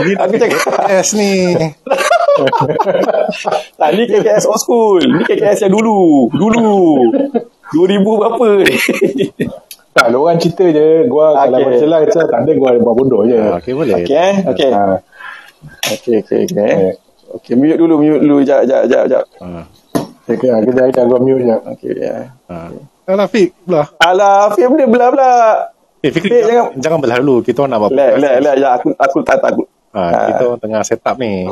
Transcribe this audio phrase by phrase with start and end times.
[0.00, 1.34] Aku cakap KKS ni.
[3.80, 5.00] tak, ni KKS old school.
[5.00, 6.28] Ni KKS yang dulu.
[6.32, 6.72] Dulu.
[7.72, 8.72] 2000 berapa ni.
[9.92, 11.04] Tak, lu orang cerita je.
[11.04, 11.68] Gua kalau Okey.
[11.68, 13.36] baca lah, macam tak ada gua buat bodoh je.
[13.36, 14.00] Ah, Okey boleh.
[14.00, 14.34] Okey eh?
[14.48, 14.70] Okey.
[14.72, 14.84] Ha,
[15.92, 16.96] Okey, okey, okey.
[17.36, 18.40] Okey, mute dulu, mute dulu.
[18.40, 19.28] Jap, jap, jap, jap.
[19.44, 19.68] Ah.
[20.24, 21.56] okay, kejap, kejap, gua mute je.
[21.76, 22.32] Okey, ya.
[22.48, 22.72] Ah.
[23.04, 23.92] Alah Fik, belah.
[24.00, 25.76] Alah, Fim dia belah-belah.
[26.00, 27.36] Eh, Fikri, Fik, jangan, jangan- belah dulu.
[27.44, 27.90] Kita orang nak buat.
[27.92, 28.72] Lek, lek, lek.
[28.80, 29.68] Aku, aku tak takut.
[29.92, 30.24] Ah, Ah.
[30.32, 31.46] kita orang tengah set up ni.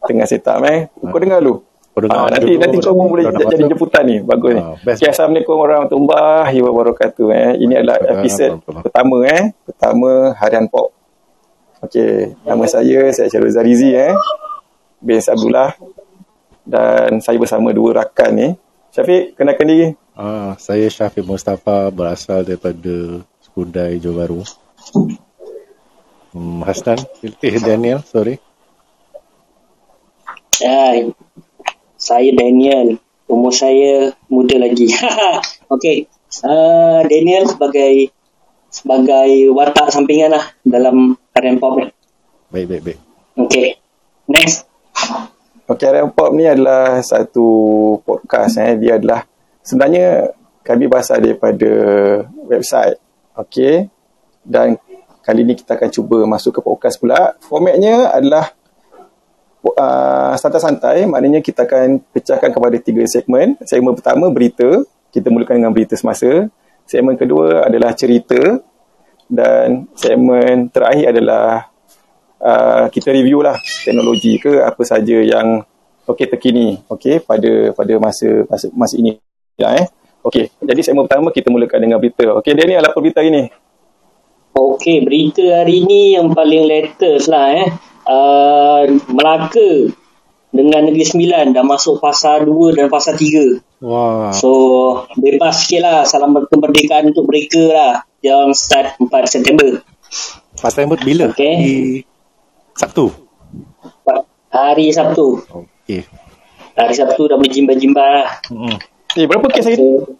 [0.00, 0.88] Tengah set up eh.
[0.92, 1.64] Kau dengar dulu.
[1.90, 2.60] Kau dengar Ah, nanti dulu.
[2.60, 3.68] nanti kau pun boleh jadi masuk.
[3.68, 4.16] jemputan ni.
[4.20, 4.60] Bagus ni.
[4.60, 4.74] Ah.
[4.78, 7.26] Okay, Assalamualaikum warahmatullahi wabarakatuh.
[7.30, 7.50] Eh.
[7.58, 9.44] Ini adalah episod pertama eh.
[9.64, 10.92] Pertama Harian Pop.
[11.80, 14.12] Okey, nama saya saya Syarul Zarizi eh.
[15.00, 15.72] bin Abdullah
[16.62, 18.48] dan saya bersama dua rakan ni.
[18.90, 19.88] Syafiq, kenalkan diri.
[20.12, 24.40] Ah, saya Syafiq Mustafa berasal daripada Skudai, Johor Bahru.
[26.30, 28.38] Hmm, Hasnan, eh Daniel, sorry.
[30.62, 31.10] Hai,
[31.98, 33.02] saya Daniel.
[33.26, 34.90] Umur saya muda lagi.
[35.74, 36.06] Okey,
[36.46, 38.14] uh, Daniel sebagai
[38.70, 41.90] sebagai watak sampingan lah dalam harian pop ni.
[42.50, 42.98] Baik, baik, baik.
[43.34, 43.66] Okey,
[44.30, 44.70] next.
[45.70, 47.46] Okey, Harian Pop ni adalah satu
[48.02, 48.74] podcast eh.
[48.74, 49.22] Dia adalah
[49.62, 50.34] sebenarnya
[50.66, 51.70] kami berasal daripada
[52.50, 52.98] website.
[53.38, 53.86] Okey.
[54.42, 54.74] Dan
[55.30, 57.38] kali ni kita akan cuba masuk ke podcast pula.
[57.38, 58.50] Formatnya adalah
[59.62, 61.06] uh, santai-santai.
[61.06, 63.54] Maknanya kita akan pecahkan kepada tiga segmen.
[63.62, 64.82] Segmen pertama berita.
[65.14, 66.50] Kita mulakan dengan berita semasa.
[66.82, 68.58] Segmen kedua adalah cerita.
[69.30, 71.70] Dan segmen terakhir adalah
[72.42, 73.54] uh, kita review lah
[73.86, 75.62] teknologi ke apa saja yang
[76.10, 79.22] okey terkini okey pada pada masa masa, masa ini
[79.54, 79.86] ya eh
[80.26, 83.44] okey jadi segmen pertama kita mulakan dengan berita okey dia ni apa berita hari ni
[84.50, 87.68] Okey, berita hari ni yang paling latest lah eh.
[88.02, 89.94] Uh, Melaka
[90.50, 93.62] dengan Negeri Sembilan dah masuk fasa 2 dan fasa 3.
[93.86, 94.50] Wah, So,
[95.14, 95.98] bebas sikit lah.
[96.02, 97.94] Salam kemerdekaan untuk mereka lah.
[98.20, 99.80] Yang start 4 September.
[100.60, 101.30] pas time bila?
[101.32, 101.54] Okey.
[101.56, 101.74] Di
[102.74, 103.08] Sabtu.
[104.50, 105.38] Hari Sabtu.
[105.46, 106.04] Okey.
[106.74, 108.28] Hari Sabtu dah berjimba-jimba lah.
[108.50, 108.76] Hmm.
[109.18, 110.18] eh berapa kes hari So,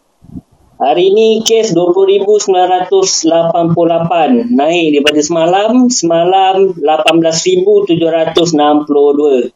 [0.80, 4.48] hari ni kes 20,988.
[4.48, 5.92] Naik daripada semalam.
[5.92, 9.52] Semalam 18,762.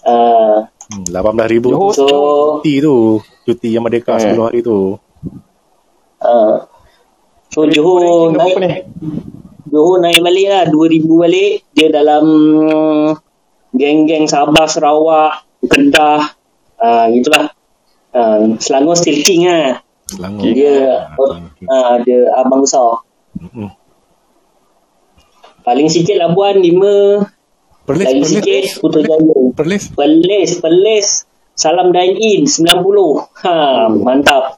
[0.00, 2.06] Uh, Hmm, 18,000 Johor, tu so,
[2.58, 3.22] cuti tu.
[3.46, 4.34] Cuti yang merdeka Eh.
[4.34, 4.98] 10 hari tu.
[6.18, 6.66] uh,
[7.46, 8.90] so Johor naik ni
[9.70, 12.26] Johor naik balik lah 2000 balik dia dalam
[13.70, 16.34] geng-geng Sabah Sarawak Kedah
[16.74, 17.54] uh, gitulah
[18.10, 19.78] uh, Selangor still king lah
[20.10, 20.42] Selangor.
[20.44, 20.74] dia
[21.06, 21.66] Ah, Selangor.
[21.66, 23.70] uh, dia abang besar Hmm.
[25.60, 27.22] paling sikit Labuan 5
[27.82, 29.82] Perlis, lagi perlis, sikit Putrajaya perlis.
[29.90, 31.08] Perlis Perlis
[31.52, 32.74] Salam dine in 90
[33.40, 33.52] ha,
[33.88, 34.56] mantap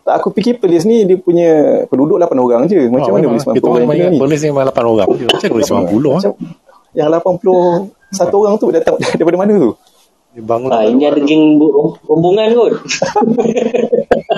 [0.00, 1.50] tak aku fikir Perlis ni dia punya
[1.84, 3.36] penduduk 8 orang je macam Oh, mana memang.
[3.36, 5.24] boleh 90 Kita orang orang ni Perlis ni memang 8 orang je.
[5.26, 6.14] Macam mana boleh 90 ah?
[6.16, 6.32] macam
[6.90, 9.70] yang 80 satu orang tu datang daripada mana tu
[10.30, 10.68] Dia bangun.
[10.68, 11.44] ha, ini ada geng
[12.02, 12.72] rombongan kot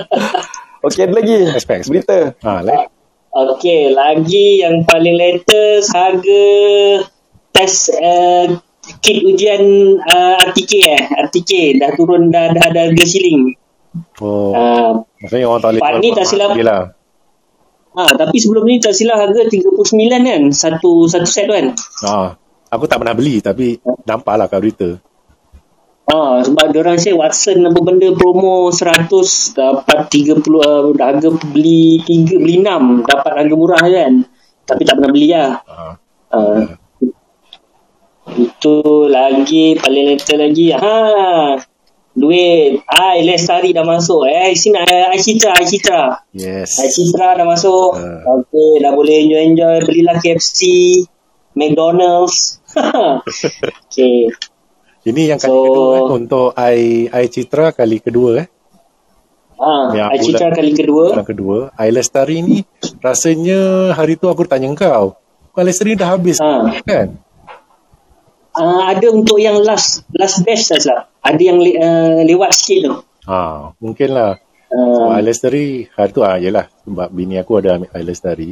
[0.83, 1.89] okey ada lagi Expect, expect.
[1.89, 2.87] berita Ha, lain.
[3.33, 6.43] Okey, lagi yang paling latest harga
[7.49, 8.45] test uh,
[9.01, 9.63] kit ujian
[9.97, 11.01] uh, RTK eh.
[11.27, 13.57] RTK dah turun dah dah ada harga ceiling.
[14.21, 16.49] Oh, Uh, maksudnya orang tak boleh Pak ni tak silap.
[16.53, 16.81] Yelah.
[17.93, 21.73] ha, tapi sebelum ni tak silap harga 39 kan satu satu set tu kan.
[22.05, 22.37] Ha,
[22.69, 24.89] aku tak pernah beli tapi nampak lah kat berita.
[26.03, 29.07] Ha, sebab diorang say Watson apa benda promo 100
[29.55, 34.13] dapat 30 uh, harga beli 3 beli 6 dapat harga murah kan.
[34.67, 35.63] Tapi tak pernah beli lah.
[35.63, 35.85] Ha.
[36.33, 36.59] Uh,
[38.33, 38.77] itu
[39.11, 41.59] lagi paling latest lagi ha
[42.13, 46.79] duit ai Lestari dah masuk eh sini ai Citra ai Citra Yes.
[46.79, 48.39] ai Citra dah masuk Ah.
[48.39, 50.61] okey dah boleh enjoy enjoy belilah KFC
[51.57, 52.63] McDonald's
[53.91, 54.29] okey
[55.03, 58.47] Ini yang kali So- kedua eh, untuk I, I Citra kali kedua eh.
[59.53, 61.57] ha Yang ai bulan- Citra kali kedua Bulan kedua.
[61.77, 62.57] I Lestari ni
[62.99, 63.59] rasanya
[63.91, 65.19] hari tu aku tanya kau.
[65.49, 66.79] Kau Lestari dah habis Ha.
[66.81, 67.19] kan?
[68.53, 72.93] uh, ada untuk yang last last batch saja ada yang le, uh, lewat sikit tu
[73.23, 74.35] Ha, mungkin lah.
[74.67, 78.51] uh, So, I Lestari hari tu ah yelah sebab bini aku ada ambil I Lestari.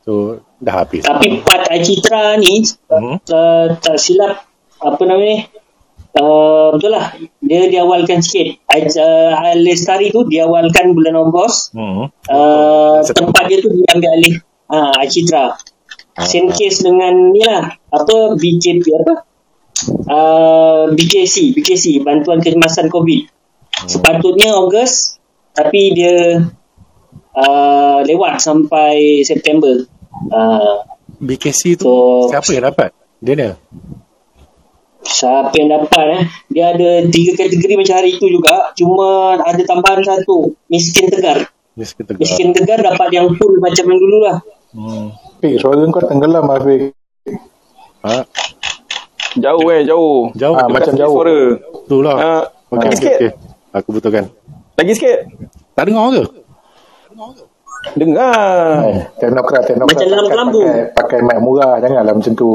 [0.00, 0.12] So
[0.56, 1.02] dah habis.
[1.02, 3.22] Tapi part Citra ni Hmm.
[3.22, 4.42] uh, tak silap
[4.78, 5.44] apa nama ni
[6.16, 12.08] uh, betul lah dia diawalkan sikit uh, Lestari tu diawalkan bulan Ogos Hmm.
[12.10, 14.34] uh, tempat dia tu diambil alih
[14.70, 15.54] uh, Citra
[16.20, 17.72] Same case dengan ni lah.
[17.88, 19.24] Apa BKP apa?
[20.04, 23.24] Uh, BKC, BKC bantuan kecemasan COVID.
[23.88, 25.16] Sepatutnya Ogos
[25.56, 26.44] tapi dia
[27.32, 29.80] uh, lewat sampai September.
[30.28, 30.84] Uh,
[31.24, 32.90] BKC tu So- siapa yang dapat?
[33.24, 33.48] Dia ni.
[35.02, 36.22] Siapa yang dapat eh?
[36.48, 38.70] Dia ada tiga kategori macam hari itu juga.
[38.72, 40.52] Cuma ada tambahan satu.
[40.66, 41.48] Miskin tegar.
[41.72, 42.18] Miskin Tegar.
[42.18, 44.38] Miskin tegar dapat yang full macam yang dulu lah.
[44.70, 45.14] Hmm.
[45.38, 46.92] Fik, suara kau tenggelam lah Fik.
[48.00, 48.22] Ha,
[49.32, 50.34] Jauh eh, jauh.
[50.34, 50.72] jauh Ah, tu.
[50.72, 51.14] macam jauh.
[51.16, 51.38] Suara.
[51.86, 52.16] tu lah.
[52.16, 53.16] Ah, Okey, lagi sikit.
[53.16, 53.30] okey.
[53.72, 54.24] Aku betulkan.
[54.74, 55.18] Lagi sikit.
[55.72, 56.22] Tak dengar ke?
[57.92, 58.84] Dengar.
[58.84, 59.88] Eh, teknokrat, teknokrat.
[59.90, 60.60] Macam dalam pakai- kelambu.
[60.60, 62.50] Pakai, pakai mic murah, janganlah macam tu.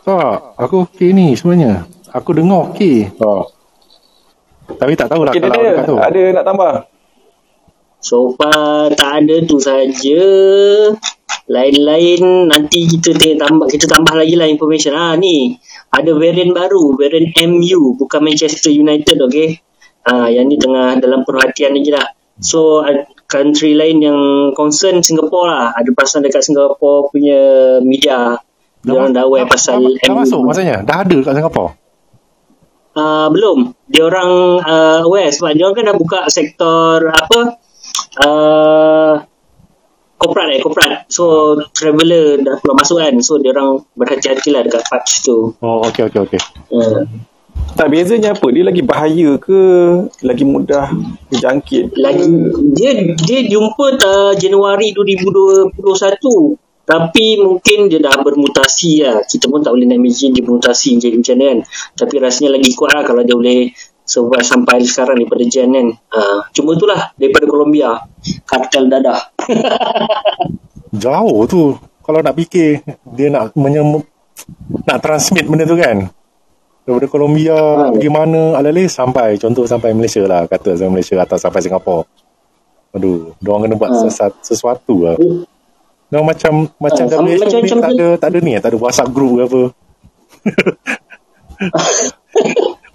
[0.00, 1.84] Tak, aku okey ni sebenarnya.
[2.10, 3.12] Aku dengar okey.
[3.20, 3.44] Oh.
[4.70, 5.96] Tapi tak tahulah Okay, kalau dia dekat tu.
[5.98, 6.72] ada nak tambah.
[8.00, 10.22] So far tak ada tu saja.
[11.50, 14.94] Lain-lain nanti kita tengok tambah kita tambah lagi lah information.
[14.96, 15.58] Ah ni
[15.90, 19.58] ada variant baru, variant MU bukan Manchester United okey.
[20.06, 22.06] Ah yang ni tengah dalam perhatian lagi lah.
[22.40, 22.80] So
[23.28, 24.20] country lain yang
[24.56, 25.76] concern Singapore lah.
[25.76, 27.40] Ada perasan dekat Singapore punya
[27.84, 28.38] media.
[28.80, 30.80] Dia orang dah aware pasal dah, dah masuk maksudnya.
[30.80, 31.68] Dah ada kat Singapura.
[32.90, 33.58] Uh, belum.
[33.86, 34.30] Dia orang
[34.64, 37.40] uh, aware sebab dia orang kan dah buka sektor apa?
[38.18, 39.14] Uh,
[40.20, 41.08] korporat eh, korporat.
[41.08, 43.14] So, traveller dah keluar masuk kan.
[43.24, 45.56] So, dia orang berhati-hati lah dekat parts tu.
[45.60, 46.40] Oh, okey okey okey.
[46.72, 47.08] Uh,
[47.76, 48.46] Tak bezanya apa?
[48.52, 49.60] Dia lagi bahaya ke?
[50.24, 50.92] Lagi mudah
[51.32, 51.92] dijangkit?
[51.92, 51.98] ke?
[52.00, 52.24] lagi,
[52.76, 56.69] dia dia jumpa uh, Januari 2021.
[56.90, 59.22] Tapi mungkin dia dah bermutasi lah.
[59.22, 61.58] Kita pun tak boleh nak imagine dia bermutasi jadi macam mana kan.
[61.94, 63.70] Tapi rasanya lagi kuat lah kalau dia boleh
[64.02, 65.86] survive sampai sekarang daripada Jan kan.
[66.10, 67.94] Uh, cuma itulah daripada Colombia.
[68.42, 69.22] Kartel dadah.
[71.06, 71.78] Jauh tu.
[72.02, 72.82] Kalau nak fikir
[73.14, 74.02] dia nak menyem
[74.82, 76.10] nak transmit benda tu kan.
[76.82, 77.94] Daripada Colombia Hmm.
[77.94, 82.02] pergi mana alih sampai contoh sampai Malaysia lah kata sampai Malaysia atau sampai Singapura.
[82.90, 85.14] Aduh, dia orang kena buat sesuatu, sesuatu lah.
[86.10, 88.68] Dia macam macam Ah, sama WHO macam- ni macam- tak ada tak ada ni tak
[88.68, 89.62] ada WhatsApp group ke apa.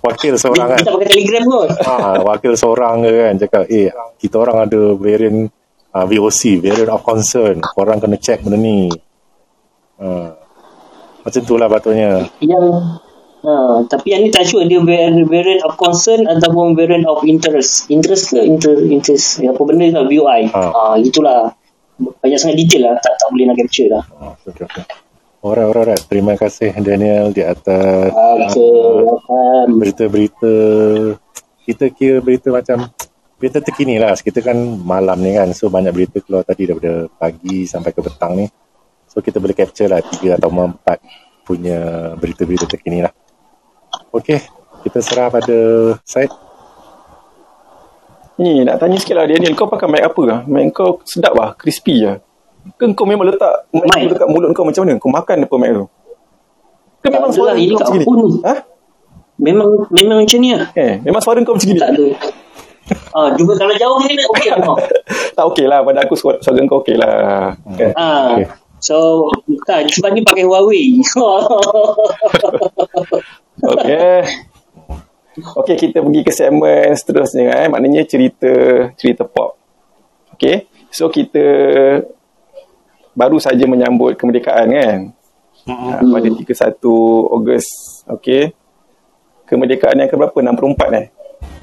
[0.01, 0.77] Wakil seorang kan.
[0.77, 1.69] dia tak pakai telegram kot.
[1.81, 1.95] ha,
[2.27, 5.49] wakil seorang ke kan cakap eh kita orang ada variant
[5.91, 8.85] uh, VOC variant of concern korang kena check benda ni
[9.97, 10.29] uh,
[11.19, 12.65] macam tu lah patutnya Yang
[13.41, 17.89] uh, tapi yang ni tak sure dia var- variant of concern ataupun variant of interest.
[17.89, 20.41] Interest ke inter, interest apa benda tu VOI.
[20.47, 20.61] Ha.
[20.61, 21.49] Ah uh, itulah
[21.99, 24.03] banyak sangat detail lah tak tak boleh nak capture lah.
[24.19, 24.83] uh, okay, okay.
[25.45, 26.03] Alright, alright, alright.
[26.09, 29.71] Terima kasih Daniel di atas Okay, welcome.
[29.77, 30.53] berita-berita
[31.65, 32.89] kita kira berita macam
[33.35, 37.67] berita terkini lah kita kan malam ni kan so banyak berita keluar tadi daripada pagi
[37.67, 38.45] sampai ke petang ni
[39.05, 40.97] so kita boleh capture lah tiga atau empat
[41.43, 43.11] punya berita-berita terkini lah
[44.13, 44.29] ok
[44.87, 45.57] kita serah pada
[46.05, 46.31] Syed
[48.35, 50.39] Ni nak tanya sikit lah Daniel kau pakai mic apa lah?
[50.43, 52.19] Mic kau sedap lah, crispy lah.
[52.75, 54.01] Ke kau memang letak mic Mic?
[54.03, 54.93] tu dekat mulut kau macam mana?
[54.99, 55.85] Kau makan apa mic tu?
[56.99, 58.25] Ke memang Tak suara kau macam phone.
[58.43, 58.53] Ha?
[59.35, 60.67] Memang memang macam ni lah.
[60.75, 61.79] Eh, memang suara kau macam gini?
[61.79, 62.07] Tak ada.
[63.17, 64.77] Ah, juga kalau jauh ni nak okey tengok.
[65.33, 67.57] tak okey lah, pada aku suara, suara kau okey lah.
[67.73, 67.91] Kan?
[67.97, 68.37] Ah.
[68.37, 68.45] Okay.
[68.85, 69.25] So,
[69.65, 71.01] tak, sebab ni pakai Huawei.
[73.73, 74.21] Okey.
[75.35, 77.67] Okey, kita pergi ke segmen seterusnya eh.
[77.67, 78.51] Maknanya cerita
[78.95, 79.59] cerita pop.
[80.35, 80.67] Okey.
[80.91, 81.43] So kita
[83.11, 84.99] baru saja menyambut kemerdekaan kan.
[85.65, 86.79] Ha, pada 31
[87.35, 87.67] Ogos.
[88.07, 88.55] Okey.
[89.43, 90.37] Kemerdekaan yang ke berapa?
[90.39, 91.07] 64 eh.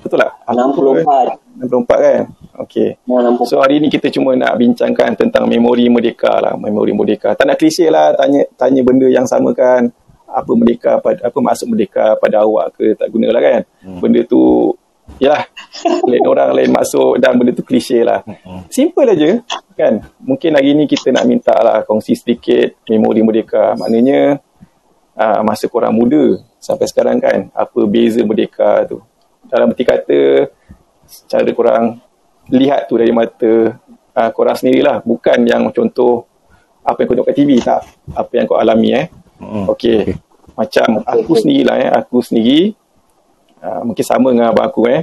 [0.02, 0.32] Betul tak?
[0.46, 1.62] Aku, 64.
[1.62, 2.22] 64 kan?
[2.66, 2.88] Okey.
[2.98, 3.48] Ya, 64.
[3.48, 7.32] So hari ni kita cuma nak bincangkan tentang memori merdeka lah, memori merdeka.
[7.32, 9.88] Tak nak klise lah tanya tanya benda yang sama kan.
[10.32, 13.60] Apa merdeka pada apa maksud merdeka pada awak ke tak guna lah kan.
[13.84, 14.00] Hmm.
[14.00, 14.72] Benda tu
[15.20, 15.44] yalah
[16.10, 18.24] lain orang lain masuk dan benda tu klise lah.
[18.24, 18.64] Hmm.
[18.72, 19.30] Simple aja
[19.76, 20.02] kan.
[20.24, 23.76] Mungkin hari ni kita nak minta lah kongsi sedikit memori merdeka.
[23.76, 24.40] Maknanya
[25.16, 28.98] uh, masa korang muda sampai sekarang kan apa beza merdeka tu.
[29.46, 30.20] Dalam berti kata
[31.28, 32.00] cara korang
[32.48, 33.76] lihat tu dari mata
[34.16, 36.26] uh, korang sendirilah bukan yang contoh
[36.82, 39.06] apa yang kau tengok kat TV tak apa yang kau alami eh
[39.42, 39.66] Hmm.
[39.74, 40.14] okey.
[40.14, 40.32] Okay.
[40.54, 41.90] macam aku sendirilah eh.
[41.90, 42.78] Aku sendiri
[43.58, 45.02] uh, mungkin sama dengan abang aku eh.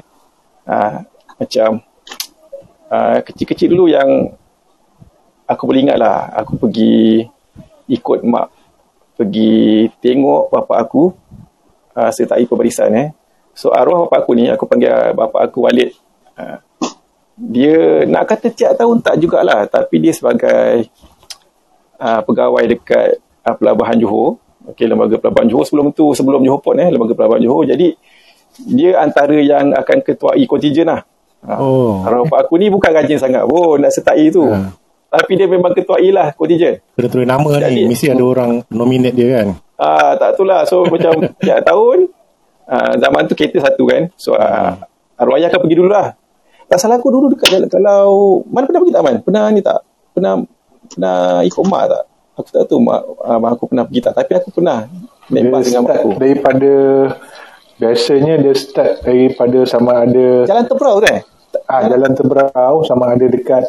[0.63, 1.03] Uh,
[1.35, 1.83] macam
[2.87, 4.31] uh, kecil-kecil dulu yang
[5.49, 7.25] aku boleh ingat lah aku pergi
[7.89, 8.53] ikut mak
[9.17, 11.11] pergi tengok bapa aku
[11.97, 13.07] uh, sertai pembarisan eh.
[13.51, 15.91] So arwah bapa aku ni aku panggil bapa aku Walid
[16.39, 16.63] uh,
[17.39, 19.63] dia nak kata tiap tahun tak jugalah.
[19.65, 20.91] Tapi dia sebagai
[21.97, 24.37] uh, pegawai dekat uh, Pelabuhan Johor.
[24.69, 27.65] Okey, lembaga Pelabuhan Johor sebelum tu sebelum Johor Port eh, lembaga Pelabuhan Johor.
[27.65, 27.97] Jadi
[28.69, 31.01] dia antara yang akan ketuai kontijen lah.
[31.47, 31.55] Ha.
[31.55, 32.03] Oh.
[32.03, 34.43] Bapak aku ni bukan rajin sangat pun nak sertai tu.
[34.43, 34.75] Ha.
[35.09, 36.83] Tapi dia memang ketuai lah kontijen.
[36.93, 37.95] Kena tulis nama Jadi- ni.
[37.95, 39.47] Mesti ada orang nominate dia kan.
[39.79, 40.67] Ah tak tu lah.
[40.67, 42.11] So macam tiap tahun
[42.67, 44.11] ah, zaman tu kereta satu kan.
[44.19, 44.83] So ah,
[45.15, 46.13] arwah ayah akan pergi dulu lah.
[46.69, 49.17] Tak salah aku dulu dekat jalan kalau mana pernah pergi tak Man?
[49.25, 49.79] Pernah ni tak?
[50.13, 50.33] Pernah
[50.85, 52.03] pernah ikut mak tak?
[52.39, 54.13] Aku tak tahu mak, ah, mak aku pernah pergi tak.
[54.15, 54.87] Tapi aku pernah
[55.27, 56.09] bas dengan mak aku.
[56.15, 56.71] daripada
[57.75, 61.21] biasanya dia start daripada sama ada Jalan Tebrau tu eh?
[61.65, 63.63] ah, jalan Tebrau sama ada dekat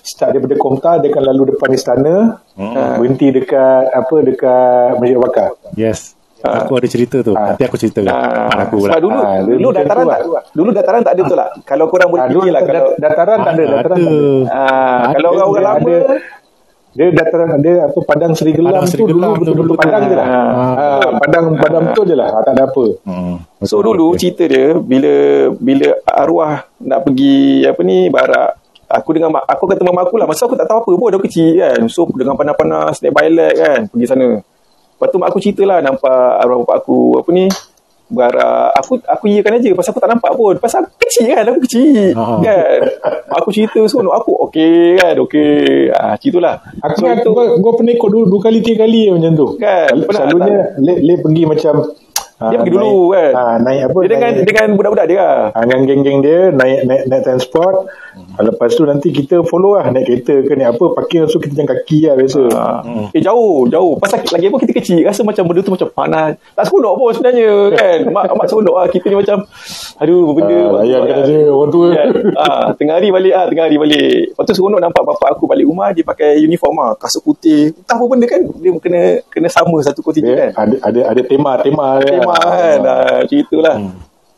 [0.00, 2.14] start daripada Komta dia akan lalu depan istana
[2.54, 2.70] Hmm.
[2.96, 6.14] berhenti dekat apa dekat Masjid Bakar Yes.
[6.40, 7.32] Aku ada cerita tu.
[7.32, 7.50] Ah.
[7.50, 9.00] Nanti aku cerita Ah, mak aku sebab lah.
[9.00, 10.44] dulu Ah, dulu macam dataran tu tak lah.
[10.52, 12.96] dulu dataran tak ada betul tak kalau korang boleh ah, dulu fikir lah kalau dat-
[13.02, 16.04] dataran tak ada Ah, dataran tak ada ah, Ada, kalau orang-orang lama ada-
[16.94, 19.66] dia dataran ada apa padang Seri Gelam Padang Seri tu dulu Gelam tu betul-betul.
[19.66, 19.82] dulu.
[19.82, 20.26] padang je lah.
[20.30, 20.74] Ah.
[20.78, 22.28] ah, padang padang betul je lah.
[22.30, 22.84] Ah, tak ada apa.
[23.02, 23.36] Hmm.
[23.66, 25.14] So dulu cerita dia bila
[25.58, 28.50] bila arwah nak pergi apa ni barak
[28.86, 30.26] aku dengan mak aku kata mak aku lah.
[30.30, 31.80] Masa aku tak tahu apa pun dah kecil kan.
[31.90, 34.28] So dengan panas-panas naik bailet kan pergi sana.
[34.94, 37.50] Lepas tu mak aku cerita lah nampak arwah bapak aku apa ni
[38.04, 40.54] barak aku aku iyakan aja pasal aku tak nampak pun.
[40.60, 42.38] Pasal aku kecil kan aku kecil Ah.
[42.44, 42.80] kan?
[43.40, 45.88] Aku cerita so aku okey kan okey.
[45.90, 49.32] Ah ceritalah Aku so, itu gua, gua pernah ikut dua, dua kali tiga kali macam
[49.32, 49.46] tu.
[49.56, 51.74] Kan, Selalunya le, le pergi macam
[52.34, 53.98] dia ah, pergi dulu naik, kan Ah, naik apa?
[53.98, 57.74] dia dengan naik, dengan budak-budak dia lah ah, dengan geng-geng dia naik naik naik transport.
[58.34, 61.54] Ah, lepas tu nanti kita follow lah naik kereta ke naik apa parking so kita
[61.54, 62.42] jalan kaki lah biasa.
[62.50, 62.64] Ha.
[63.10, 63.94] Eh jauh, jauh.
[63.96, 66.30] Pasal lagi pun kita kecil, rasa macam benda tu macam panas.
[66.52, 67.98] Tak seronok pun sebenarnya kan.
[68.14, 69.36] Mak mak seronok lah kita ni macam
[69.94, 71.86] aduh benda Ah, layan kan aja orang tua.
[71.92, 72.08] Kan?
[72.34, 74.34] Ah, tengah hari balik ah, tengah hari balik.
[74.34, 77.70] Lepas tu seronok nampak bapak aku balik rumah dia pakai uniform ah, kasut putih.
[77.74, 80.50] Entah apa benda kan dia kena kena sama satu kontingen Dia kan.
[80.54, 82.23] ada ada ada tema tema dia.
[82.24, 82.78] Tema kan.
[82.80, 83.76] Ah, macam itulah.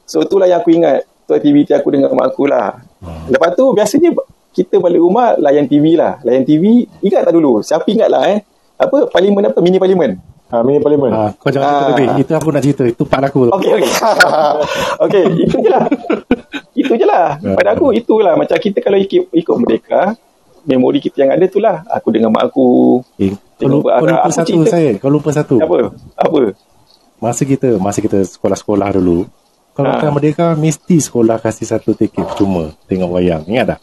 [0.02, 0.98] So itulah yang aku ingat.
[1.22, 2.78] Tu aktiviti aku dengan mak aku lah.
[3.26, 4.14] Lepas tu biasanya
[4.50, 6.18] kita balik rumah layan TV lah.
[6.20, 6.86] Layan TV.
[7.00, 7.60] Ingat tak dulu?
[7.60, 8.38] Siapa ingat lah eh.
[8.76, 9.06] Apa?
[9.06, 9.58] Parlimen apa?
[9.58, 10.18] Mini parlimen.
[10.46, 11.10] Ah, mini parlimen.
[11.10, 11.90] Ah, kau jangan cerita Ah.
[11.90, 12.06] lebih.
[12.20, 12.82] Itu aku nak cerita.
[12.84, 13.50] Itu part aku.
[13.50, 13.90] Okey, okey.
[15.04, 15.84] okey, itu je lah.
[16.72, 17.34] Itu je lah.
[17.52, 18.38] Pada aku, itulah.
[18.38, 20.14] Macam kita kalau ikut, ikut merdeka,
[20.62, 21.82] memori kita yang ada tu lah.
[21.90, 23.00] Aku dengan mak aku.
[23.18, 24.90] Eh, kau lupa, kau lupa Aku satu cerita- saya.
[24.96, 25.56] Kau lupa satu.
[25.58, 25.90] Apa?
[26.14, 26.38] Apa?
[27.16, 29.24] Masa kita masa kita sekolah-sekolah dulu,
[29.72, 30.00] kalau Ha.
[30.00, 33.42] kan merdeka mesti sekolah kasih satu tiket cuma tengok wayang.
[33.44, 33.80] Ingat tak?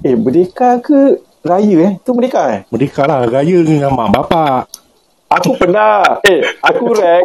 [0.00, 1.92] Eh, merdeka ke raya eh?
[2.00, 2.60] Tu merdeka eh?
[2.68, 4.68] Merdeka lah raya dengan mak bapak.
[5.30, 6.20] Aku pernah.
[6.22, 7.24] Eh, aku rek.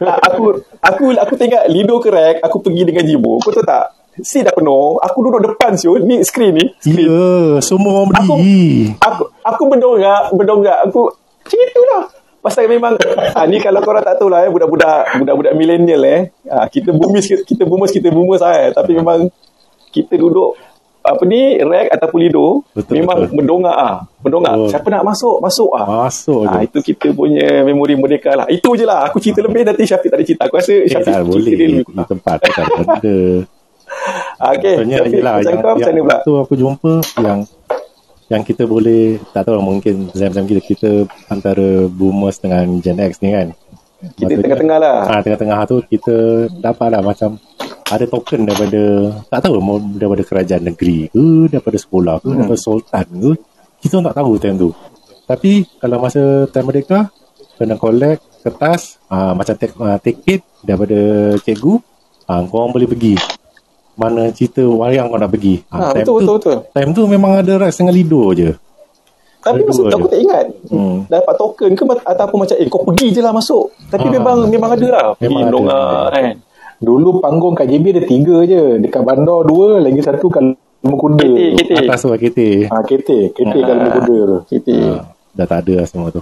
[0.00, 0.44] aku
[0.82, 3.38] aku aku tengok Lido ke rek, aku pergi dengan Jibo.
[3.38, 3.94] Kau tahu tak?
[4.20, 4.98] Si dah penuh.
[4.98, 6.02] Aku duduk depan siul.
[6.02, 6.64] Ni screen ni.
[6.76, 7.06] Screen.
[7.06, 7.30] Ya,
[7.62, 8.98] semua orang Aku- berdiri.
[8.98, 10.78] Aku aku mendongak, mendongak.
[10.84, 11.08] Aku
[11.40, 12.02] macam itulah.
[12.40, 12.96] Pasal memang
[13.30, 16.20] ah, ni kalau korang tak tahu lah eh budak-budak budak-budak milenial eh.
[16.44, 18.68] Ah, kita bumis kita bumus kita bumus lah eh.
[18.70, 19.28] Tapi memang
[19.88, 20.56] kita duduk
[21.00, 23.32] apa ni rek ataupun lido Betul, memang betul.
[23.34, 24.68] mendongak ah mendongak Betul.
[24.68, 26.58] siapa nak masuk masuk ah Masuk je.
[26.62, 28.46] itu kita punya memori merdeka lah.
[28.46, 29.08] Itu je lah.
[29.08, 30.42] Aku cerita lebih nanti Syafiq tak ada cerita.
[30.44, 31.44] Aku rasa Eh, Syafiq tak boleh.
[31.50, 33.16] dia lebih Di tempat tak ada.
[34.40, 36.18] Contohnya Syafiq, yelah, macam yang, kau macam mana yang pula?
[36.22, 37.38] tu aku jumpa yang
[38.30, 40.90] yang kita boleh tak tahu lah, mungkin zaman-zaman kita kita
[41.26, 43.50] antara boomers dengan Gen X ni kan?
[44.00, 44.98] Kita Maksudnya- tengah-tengah lah.
[45.10, 46.14] Ah, tengah-tengah tu kita
[46.62, 47.36] dapat lah macam
[47.90, 48.82] ada token daripada
[49.28, 49.58] tak tahu
[49.98, 53.30] daripada kerajaan negeri ke daripada sekolah ke daripada sultan ke
[53.82, 54.70] kita tak tahu time tu.
[55.26, 57.10] Tapi kalau masa time mereka
[57.58, 61.82] kena collect kertas ah, macam take, ah, tiket daripada cikgu
[62.30, 63.18] ah, kau orang boleh pergi
[64.00, 66.56] mana cerita wayang kau nak pergi Ah, time betul, tu, betul, betul.
[66.72, 68.50] time tu memang ada ras dengan lido je
[69.38, 70.46] Tapi masa tu aku tak ingat.
[70.68, 71.04] Hmm.
[71.06, 73.72] Dapat token ke ataupun macam eh kau pergi je lah masuk.
[73.88, 74.12] Tapi Ah.
[74.12, 75.06] memang memang ada lah.
[75.14, 75.52] Pergi Memang ada.
[75.54, 76.24] dongak kan.
[76.78, 78.62] Dulu panggung kat JB ada tiga je.
[78.78, 80.44] Dekat bandar dua, lagi satu kat
[80.80, 81.24] Lembu Kuda.
[81.24, 83.08] Kita kita atas tu kita Ah, KT.
[83.32, 84.38] KT kat Lembu Kuda tu.
[84.46, 85.00] kita ah,
[85.32, 86.20] dah tak ada lah semua tu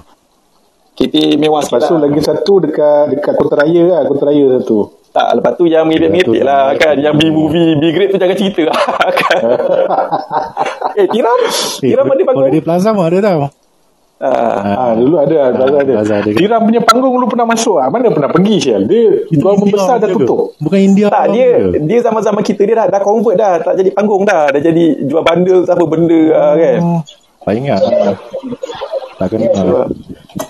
[0.99, 2.03] kita mewah sikit Lepas tu lah.
[2.11, 4.01] lagi satu dekat dekat Kota Raya lah.
[4.05, 4.79] Kota Raya satu.
[5.09, 6.95] Tak, lepas tu yang tu lah yang- kan.
[6.99, 8.79] Yang B-movie, B-grade tu jangan cerita lah.
[9.23, 9.41] kan.
[11.01, 11.39] eh, Tiram?
[11.39, 12.45] Eh, Tiram ada panggung?
[12.45, 13.41] Holiday Plaza pun ada tau.
[14.19, 15.55] Ah, Ah, dulu ada.
[15.55, 15.93] Plaza ada.
[16.03, 16.31] Plaza ada.
[16.35, 17.87] Tiram punya panggung dulu pernah masuk ah.
[17.87, 18.83] Mana pernah pergi Syal?
[18.91, 20.59] Dia India membesar dah tutup.
[20.59, 21.07] Bukan India.
[21.07, 21.39] tak, ke?
[21.39, 21.47] dia
[21.79, 23.63] dia zaman-zaman kita dia dah, dah convert dah.
[23.63, 24.51] Tak jadi panggung dah.
[24.51, 26.81] Dah jadi jual bundle apa benda lah kan.
[27.49, 27.81] Tak ingat.
[29.17, 29.89] Tak kenal.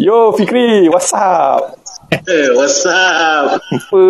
[0.02, 1.78] Yo, Fikri, what's up?
[2.10, 3.54] Eh, what's up?
[3.62, 4.02] Apa?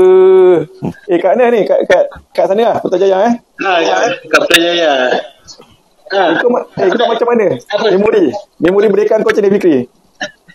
[1.05, 1.69] Eh, kat mana ni?
[1.69, 3.35] Kat, kat, kat sana lah, Putrajaya eh?
[3.61, 3.71] Ha,
[4.25, 5.13] Kapten Jaya.
[6.09, 7.61] Ha, Kau, ma- eh, kau macam mana?
[7.61, 7.93] Apa?
[7.93, 8.33] Memori.
[8.57, 9.77] Memori merdeka kau macam mana, Fikri?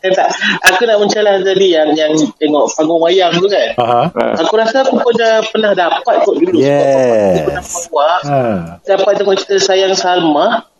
[0.03, 0.33] Eh, tak.
[0.73, 3.77] Aku nak mencalah tadi yang yang tengok panggung wayang tu kan.
[3.77, 4.01] Aha.
[4.09, 4.23] Ha.
[4.41, 6.57] Aku rasa aku pun dah pernah dapat kot dulu.
[6.59, 7.45] Yes.
[7.45, 8.09] Aku pernah bawa.
[8.25, 8.39] Ha.
[8.83, 10.72] Dapat tengok cerita Sayang Salma.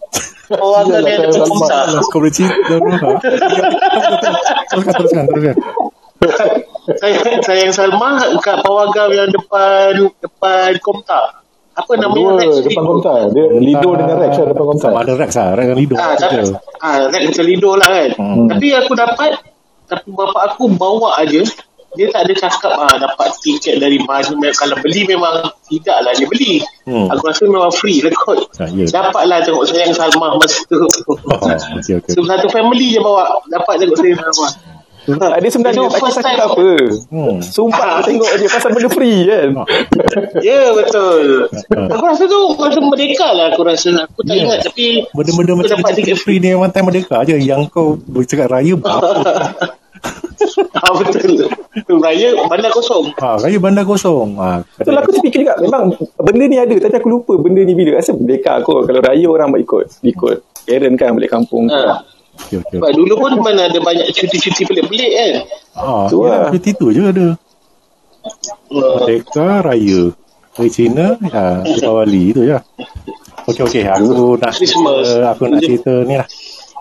[0.53, 1.09] Yang
[2.33, 3.17] cerita dulu tak?
[4.69, 5.55] Teruskan, teruskan, teruskan.
[6.99, 11.43] Sayang, Sayang Salma kat pawagam yang depan depan komtak.
[11.73, 12.37] Apa namanya?
[12.37, 13.33] Dua Rex depan kontak.
[13.33, 14.75] Dia Lido dengan Rex lah depan.
[14.77, 15.47] Sama ada Rex lah.
[15.57, 15.95] Rex dengan Lido.
[15.97, 16.13] Ah,
[16.83, 18.09] ah, Rex macam Lido lah kan.
[18.19, 18.47] Hmm.
[18.51, 19.31] Tapi aku dapat,
[19.89, 21.41] tapi bapak aku bawa aja.
[21.93, 24.33] Dia tak ada cakap ah, dapat tiket dari mana.
[24.51, 25.35] Kalau beli memang
[25.65, 26.57] tidak lah dia beli.
[26.83, 27.05] Hmm.
[27.07, 28.49] Aku rasa memang free lah kot.
[28.57, 28.85] Ah, ya.
[28.85, 30.81] Dapatlah tengok Sayang Salma masa tu.
[31.05, 31.37] Oh,
[31.77, 32.11] okey, okey.
[32.11, 33.29] So, satu family je bawa.
[33.45, 34.49] Dapat tengok Sayang Salma.
[35.03, 36.31] Tak, dia sebenarnya tak kisah time.
[36.31, 36.67] kita apa.
[37.11, 37.37] Hmm.
[37.43, 39.47] Sumpah aku tengok je pasal benda free kan.
[40.39, 41.51] Ya betul.
[41.67, 43.91] Aku rasa tu masa merdeka lah aku rasa.
[43.99, 44.47] Aku tak Ya.
[44.47, 47.35] ingat tapi Benda-benda aku macam dapat tiket free ni memang time merdeka je.
[47.35, 48.95] Yang kau bercakap raya apa?
[50.83, 51.47] ah, betul.
[51.99, 53.13] Raya bandar kosong.
[53.17, 54.35] Ha, raya bandar kosong.
[54.37, 57.97] Ha, Betul aku terfikir juga memang benda ni ada tapi aku lupa benda ni bila.
[57.97, 58.85] Rasa merdeka kot.
[58.85, 59.85] Kalau raya orang buat ikut.
[60.03, 60.37] Ikut.
[60.63, 61.67] Parent kan balik kampung.
[61.69, 62.01] Ha.
[62.33, 62.77] Okey, okey.
[62.81, 65.33] Sebab dulu pun mana ada banyak cuti-cuti pelik-pelik kan.
[65.77, 66.49] Ha, Tu ya, lah.
[66.49, 67.27] cuti tu je ada.
[68.69, 70.09] Uh, Merdeka Raya.
[70.53, 72.57] Dari Cina, ha, Deepawali tu je.
[73.49, 73.83] Okey, okey.
[73.89, 75.01] Aku nak Christmas.
[75.03, 76.27] cerita, aku nak cerita ni lah.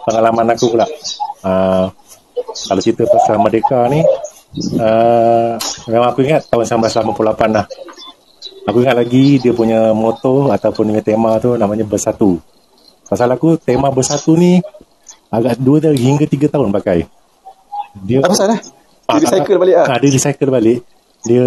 [0.05, 0.85] Pengalaman aku pula.
[1.41, 1.89] Uh,
[2.51, 4.01] kalau cerita pasal Merdeka ni,
[4.79, 5.57] uh,
[5.89, 7.67] memang aku ingat tahun 1988 lah.
[8.63, 12.39] Aku ingat lagi dia punya moto ataupun dia tema tu namanya Bersatu.
[13.09, 14.63] Pasal aku tema Bersatu ni
[15.33, 17.09] agak 2 hingga 3 tahun pakai.
[18.07, 18.61] Dia Apa pasal lah?
[19.11, 19.87] Ah, Dia recycle balik lah.
[19.91, 20.79] Ah, dia recycle balik.
[21.27, 21.47] Dia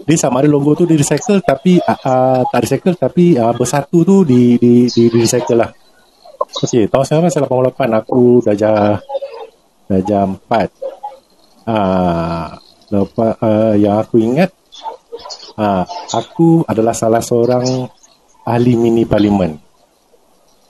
[0.00, 4.24] dia sama ada logo tu dia recycle tapi uh, tak recycle tapi uh, bersatu tu
[4.24, 5.70] di di di, di recycle lah.
[6.40, 8.96] Okey, tahun 1988 aku dah jah
[9.90, 10.70] dah jam 4.
[11.66, 12.54] Ah,
[12.88, 14.54] lepas uh, yang aku ingat
[15.54, 17.90] ah aku adalah salah seorang
[18.42, 19.58] ahli mini parlimen.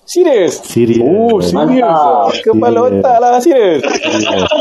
[0.03, 0.59] Serius?
[0.66, 1.05] Serius.
[1.05, 1.87] Oh, serius.
[1.87, 2.27] ah.
[2.35, 2.99] Kepala Serius.
[2.99, 3.81] otak lah serius.
[3.85, 4.49] Serius.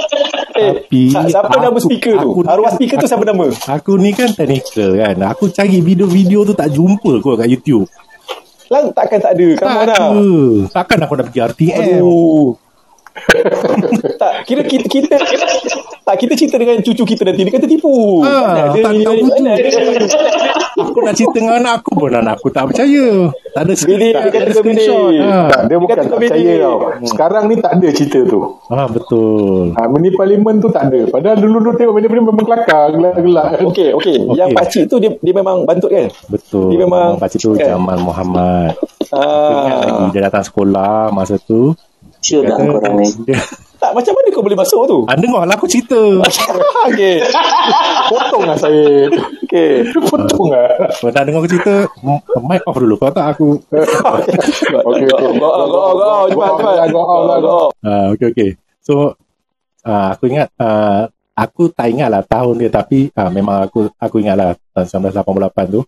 [0.60, 2.30] Eh, Tapi siapa aku- nama speaker tu?
[2.36, 3.48] aku- Arwah speaker tu siapa nama?
[3.48, 5.16] Aku ni kan technical kan.
[5.32, 7.88] Aku cari video-video tu tak jumpa kot kat YouTube.
[8.68, 9.48] Lang takkan tak ada.
[9.56, 9.94] Tak mana?
[9.96, 10.12] ada.
[10.68, 12.04] Takkan aku nak pergi RTM.
[12.04, 12.60] Aduh.
[14.22, 15.16] tak, kira kita, kita
[16.04, 18.26] tak kita cerita dengan cucu kita nanti dia kata tipu.
[18.26, 19.54] Ah, Mana ada tak ni, tahu ada.
[20.80, 23.30] Aku nak cerita dengan anak aku pun anak aku tak percaya.
[23.54, 24.82] Tak ada tak, dia kata ada kau bilik.
[24.82, 25.12] screenshot.
[25.22, 25.38] Ha.
[25.46, 26.78] Tak, dia bukan Kata tak percaya tau.
[27.06, 28.40] Sekarang ni tak ada cerita tu.
[28.70, 29.76] Ah betul.
[29.76, 31.00] Ha, mini parlimen tu tak ada.
[31.10, 33.48] Padahal dulu-dulu tengok mini parlimen memang kelakar, gelak-gelak.
[33.62, 34.18] Okey, okey.
[34.34, 36.10] Yang pakcik tu dia dia memang bantut kan?
[36.26, 36.74] Betul.
[36.74, 37.76] Dia memang- Pakcik tu kan?
[37.76, 38.74] Jamal Muhammad.
[39.10, 40.10] Ah.
[40.10, 41.74] dia datang sekolah masa tu.
[42.20, 43.08] Sure lah korang ni.
[43.24, 43.40] dia,
[43.80, 45.00] Tak, macam mana kau boleh masuk tu?
[45.08, 45.96] ah, dengar lah aku cerita.
[46.92, 47.24] okey.
[48.12, 49.08] Potong lah saya.
[49.48, 49.88] Okey.
[50.04, 50.68] Potong lah.
[51.00, 51.76] Kau nak dengar aku cerita,
[52.44, 53.00] mic off dulu.
[53.00, 53.56] Kau tak aku.
[53.72, 55.08] Okey, okey.
[55.40, 56.12] Go, go, go, go.
[56.28, 56.88] Cepat, cepat.
[56.92, 57.72] Go out lah, go out.
[57.80, 58.50] Ah, okay, okay.
[58.84, 59.16] So,
[59.88, 64.20] ah, aku ingat, ah, aku tak ingat lah tahun dia, tapi ah, memang aku aku
[64.20, 65.82] ingat lah tahun 1988 tu.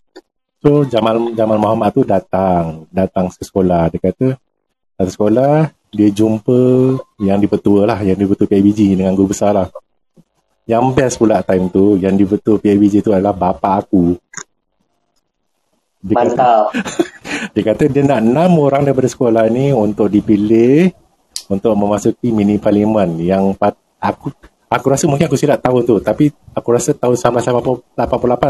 [0.64, 3.92] So, Jamal Jamal Muhammad tu datang, datang ke sekolah.
[3.92, 4.26] Dia kata,
[4.96, 5.52] datang ke sekolah,
[5.92, 9.68] dia jumpa yang dipetua lah, yang dipetua PIBG dengan guru besar lah.
[10.64, 14.16] Yang best pula time tu, yang dipetua PIBG tu adalah bapa aku.
[16.00, 16.64] Dia kata, Mantap.
[17.54, 20.90] dia kata dia nak enam orang daripada sekolah ni untuk dipilih
[21.52, 24.32] untuk memasuki mini parlimen yang pat, aku
[24.66, 27.92] aku rasa mungkin aku silap tahun tu tapi aku rasa tahun 1988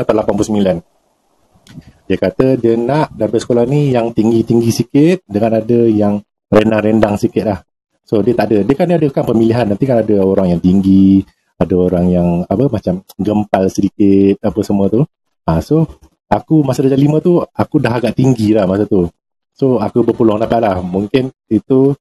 [0.07, 6.23] atau 89 dia kata dia nak daripada sekolah ni yang tinggi-tinggi sikit dengan ada yang
[6.53, 7.59] rendang-rendang sikit lah.
[8.05, 8.61] So dia tak ada.
[8.61, 9.65] Dia kan dia ada kan pemilihan.
[9.65, 11.25] Nanti kan ada orang yang tinggi
[11.57, 15.07] ada orang yang apa macam gempal sedikit apa semua tu.
[15.49, 15.89] Ha, so
[16.29, 19.09] aku masa darjah lima tu aku dah agak tinggi lah masa tu.
[19.57, 20.77] So aku berpeluang dapat lah.
[20.85, 21.97] Mungkin itu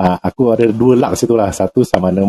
[0.00, 1.50] uh, aku ada dua luck situ lah.
[1.52, 2.24] Satu sama ada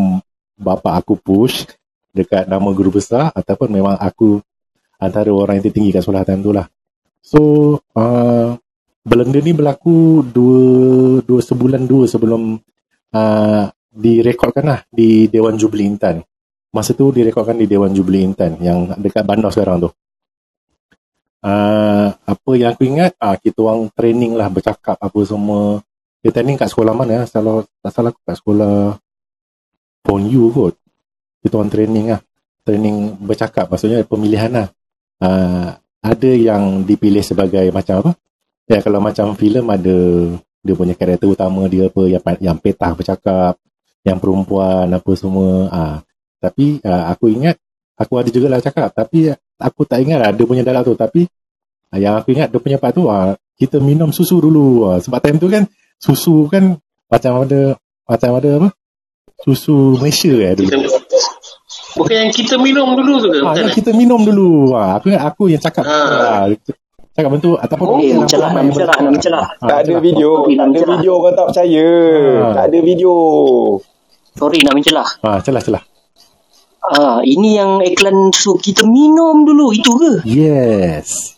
[0.57, 1.69] bapa aku push
[2.11, 4.43] dekat nama guru besar ataupun memang aku
[4.99, 6.67] antara orang yang tertinggi kat sekolah time tu lah.
[7.21, 7.41] So
[7.95, 8.57] uh,
[9.01, 10.61] benda ni berlaku dua,
[11.25, 12.61] dua sebulan dua sebelum
[13.13, 16.21] uh, direkodkan lah di Dewan Jubli Intan.
[16.71, 19.89] Masa tu direkodkan di Dewan Jubli Intan yang dekat bandar sekarang tu.
[21.41, 25.81] Uh, apa yang aku ingat uh, kita orang training lah bercakap apa semua.
[26.21, 29.01] Dia training kat sekolah mana kalau tak salah aku kat sekolah
[30.05, 30.77] Pon U kot.
[31.41, 32.21] Kita orang training lah.
[32.61, 34.67] Training bercakap maksudnya pemilihan lah.
[35.17, 38.11] Uh, ada yang dipilih sebagai macam apa
[38.69, 39.97] ya kalau macam filem ada
[40.61, 43.57] dia punya karakter utama dia apa yang, yang petah bercakap
[44.05, 45.95] yang perempuan apa semua ah
[46.41, 47.57] tapi ah, aku ingat
[47.97, 51.25] aku ada juga lah cakap tapi aku tak ingat lah dia punya dalam tu tapi
[51.93, 55.21] ah, yang aku ingat dia punya part tu ah, kita minum susu dulu ah, sebab
[55.21, 55.65] time tu kan
[56.01, 56.77] susu kan
[57.09, 57.77] macam ada
[58.09, 58.69] macam ada apa
[59.41, 60.81] susu Malaysia eh dulu
[61.97, 63.37] bukan yang kita minum dulu tu ke?
[63.41, 63.77] Bukan yang eh?
[63.77, 66.45] kita minum dulu ah, aku aku yang cakap Ah.
[66.45, 66.53] ah.
[67.21, 69.13] Cakap bentuk ataupun Oh, ramai mencelah, yang mencelah, bercakap.
[69.13, 69.45] mencelah.
[69.45, 70.01] Ah, tak ada mencelah.
[70.01, 70.29] video.
[70.41, 71.87] Tak nak ada video orang tak percaya.
[72.41, 72.51] Ah.
[72.51, 73.13] Tak ada video.
[74.31, 75.07] Sorry nak mencelah.
[75.21, 75.83] ah celah celah
[76.81, 80.11] Ah, ini yang iklan susu kita minum dulu itu ke?
[80.25, 81.37] yes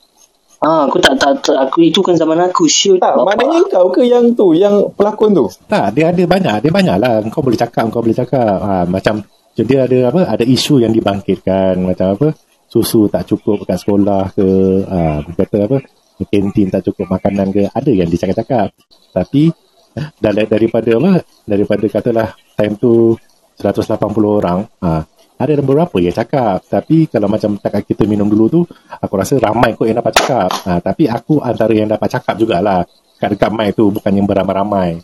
[0.64, 2.96] Ah, aku tak tak, tak aku itu kan zaman aku shoot.
[2.96, 5.52] Tak, maknanya kau ke yang tu, yang pelakon tu?
[5.68, 6.64] Tak, dia ada banyak.
[6.64, 7.20] Dia banyak lah.
[7.28, 8.64] Kau boleh cakap, kau boleh cakap.
[8.64, 9.28] Ha, macam
[9.60, 10.24] dia ada apa?
[10.24, 11.84] Ada isu yang dibangkitkan.
[11.84, 12.28] Macam apa?
[12.74, 14.50] Susu tak cukup kat sekolah ke.
[15.30, 15.78] Dia kata apa?
[16.26, 17.70] Kantin tak cukup makanan ke.
[17.70, 18.74] Ada yang dicakap-cakap.
[19.14, 19.54] Tapi
[20.18, 21.22] dari, daripada apa?
[21.46, 23.14] Daripada katalah time tu
[23.62, 23.94] 180
[24.26, 24.66] orang.
[24.82, 25.06] Ha,
[25.38, 26.66] ada beberapa yang cakap.
[26.66, 30.50] Tapi kalau macam tak kita minum dulu tu, aku rasa ramai kot yang dapat cakap.
[30.66, 32.82] Ha, tapi aku antara yang dapat cakap jugalah.
[33.22, 34.98] Kat dekat mic tu bukan yang beramai-ramai.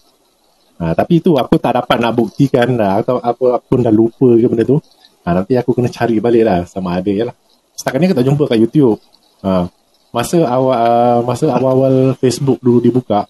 [0.82, 4.34] Ha, tapi itu aku tak dapat nak buktikan lah, atau aku, aku pun dah lupa
[4.34, 4.82] ke benda tu.
[5.28, 7.36] Ha, nanti aku kena cari balik lah sama ada ya lah.
[7.80, 9.00] Setakat ni aku tak jumpa kat YouTube.
[9.40, 9.72] Ha,
[10.12, 13.24] masa awal uh, masa awal-awal Facebook dulu dibuka,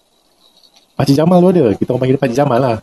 [0.98, 1.78] Pakcik Jamal tu ada.
[1.78, 2.78] Kita orang panggil dia Pakcik Jamal lah.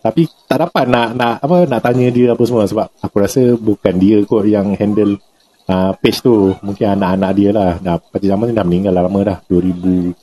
[0.00, 4.00] Tapi tak dapat nak nak apa nak tanya dia apa semua sebab aku rasa bukan
[4.00, 5.20] dia kot yang handle
[5.68, 6.56] uh, page tu.
[6.64, 7.76] Mungkin anak-anak dia lah.
[7.84, 9.38] Dah Pakcik Jamal ni dah meninggal dah lama dah.
[9.44, 10.16] 2000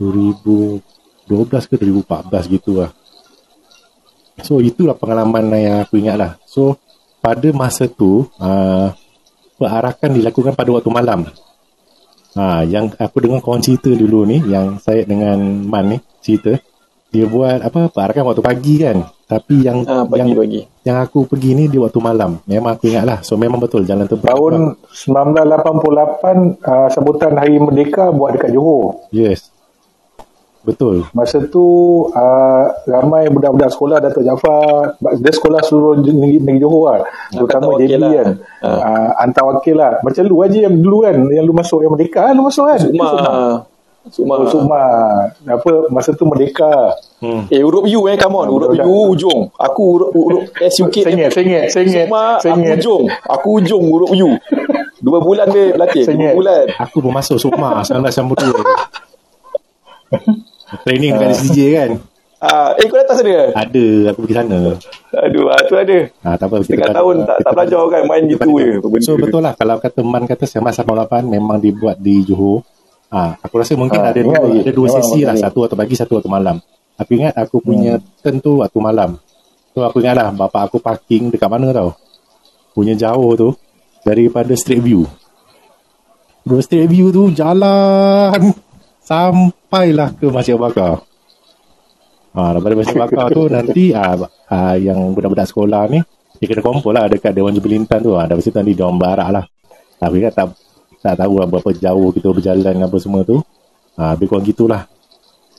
[0.00, 0.80] 2012
[1.68, 2.90] ke 2014 gitu lah.
[4.40, 6.32] So itulah pengalaman yang aku ingat lah.
[6.48, 6.80] So
[7.20, 8.96] pada masa tu uh,
[9.60, 11.28] perarakan dilakukan pada waktu malam.
[12.32, 16.56] Ha, yang aku dengar kawan cerita dulu ni yang saya dengan Man ni cerita
[17.10, 19.02] dia buat apa perarakan waktu pagi kan.
[19.26, 20.60] Tapi yang Ah, yang pagi-pagi.
[20.82, 22.38] yang aku pergi ni di waktu malam.
[22.46, 23.18] Memang aku ingat lah.
[23.22, 29.06] So memang betul jalan tu Tahun 1988 uh, sambutan Hari Merdeka buat dekat Johor.
[29.10, 29.49] Yes.
[30.60, 31.08] Betul.
[31.10, 31.64] Masa tu
[32.06, 37.00] uh, ramai budak-budak sekolah Datuk Jaafar dia sekolah seluruh negeri, negeri Johor lah.
[37.32, 38.10] Terutama JB lah.
[38.12, 38.28] kan.
[38.60, 39.92] Uh, hantar wakil lah.
[40.00, 42.76] Macam lu aja yang dulu kan yang lu masuk yang Merdeka kan lu masuk kan.
[42.76, 43.08] Sukma.
[44.12, 44.34] Sukma.
[44.36, 44.82] Oh, Sukma.
[45.44, 46.92] Apa masa tu Merdeka.
[47.20, 47.48] Hmm.
[47.48, 48.46] Eh, huruf U eh, come on.
[48.48, 49.48] Budak- U, ujung.
[49.54, 51.04] Aku huruf, huruf SUK.
[51.04, 52.04] Sengit, sengit, sengit.
[52.04, 52.76] Sukma, aku Sengit.
[52.76, 53.02] ujung.
[53.24, 54.36] Aku ujung huruf U.
[55.00, 56.04] Dua bulan dia berlatih.
[56.04, 56.64] Dua bulan.
[56.76, 58.60] Aku pun masuk Sukma 1992.
[60.80, 61.90] Training dekat SDJ kan.
[62.40, 63.52] Ah, eh, kau datang sana?
[63.52, 64.58] Ada aku pergi sana.
[65.12, 65.98] Aduh, ah, tu ada.
[66.24, 66.56] Ha, tak apa.
[66.56, 68.02] kita Setengah kan- tahun tak, kita tak belajar kan.
[68.06, 68.72] Main kita gitu je.
[69.00, 72.64] So betul lah kalau kata Man kata 1988 memang dibuat di Johor.
[73.08, 74.58] Ah, aku rasa mungkin Ah, ada ingat dua, lagi.
[74.62, 76.56] ada dua sesi lah, ingat satu waktu pagi, satu waktu malam.
[76.96, 79.18] Aku ingat aku punya turn tu waktu malam.
[79.70, 81.92] So aku ingat lah bapak aku parking dekat mana tau.
[82.72, 83.48] Punya jauh tu
[84.00, 85.04] daripada Street View.
[86.40, 88.54] Bro Street View tu jalan
[89.70, 90.98] sampailah ke Masjid Abu Bakar.
[92.34, 94.18] Ha, daripada Masjid Abu Bakar tu nanti ah,
[94.50, 96.02] ah, yang budak-budak sekolah ni
[96.42, 98.18] dia kena kumpul lah dekat Dewan Jubilintan tu.
[98.18, 99.44] Ha, dari situ nanti dia orang barak lah.
[99.94, 100.46] Tapi kan tak
[100.98, 103.38] tak tahu lah berapa jauh kita berjalan apa semua tu.
[103.94, 104.90] Ha, lebih kurang gitulah.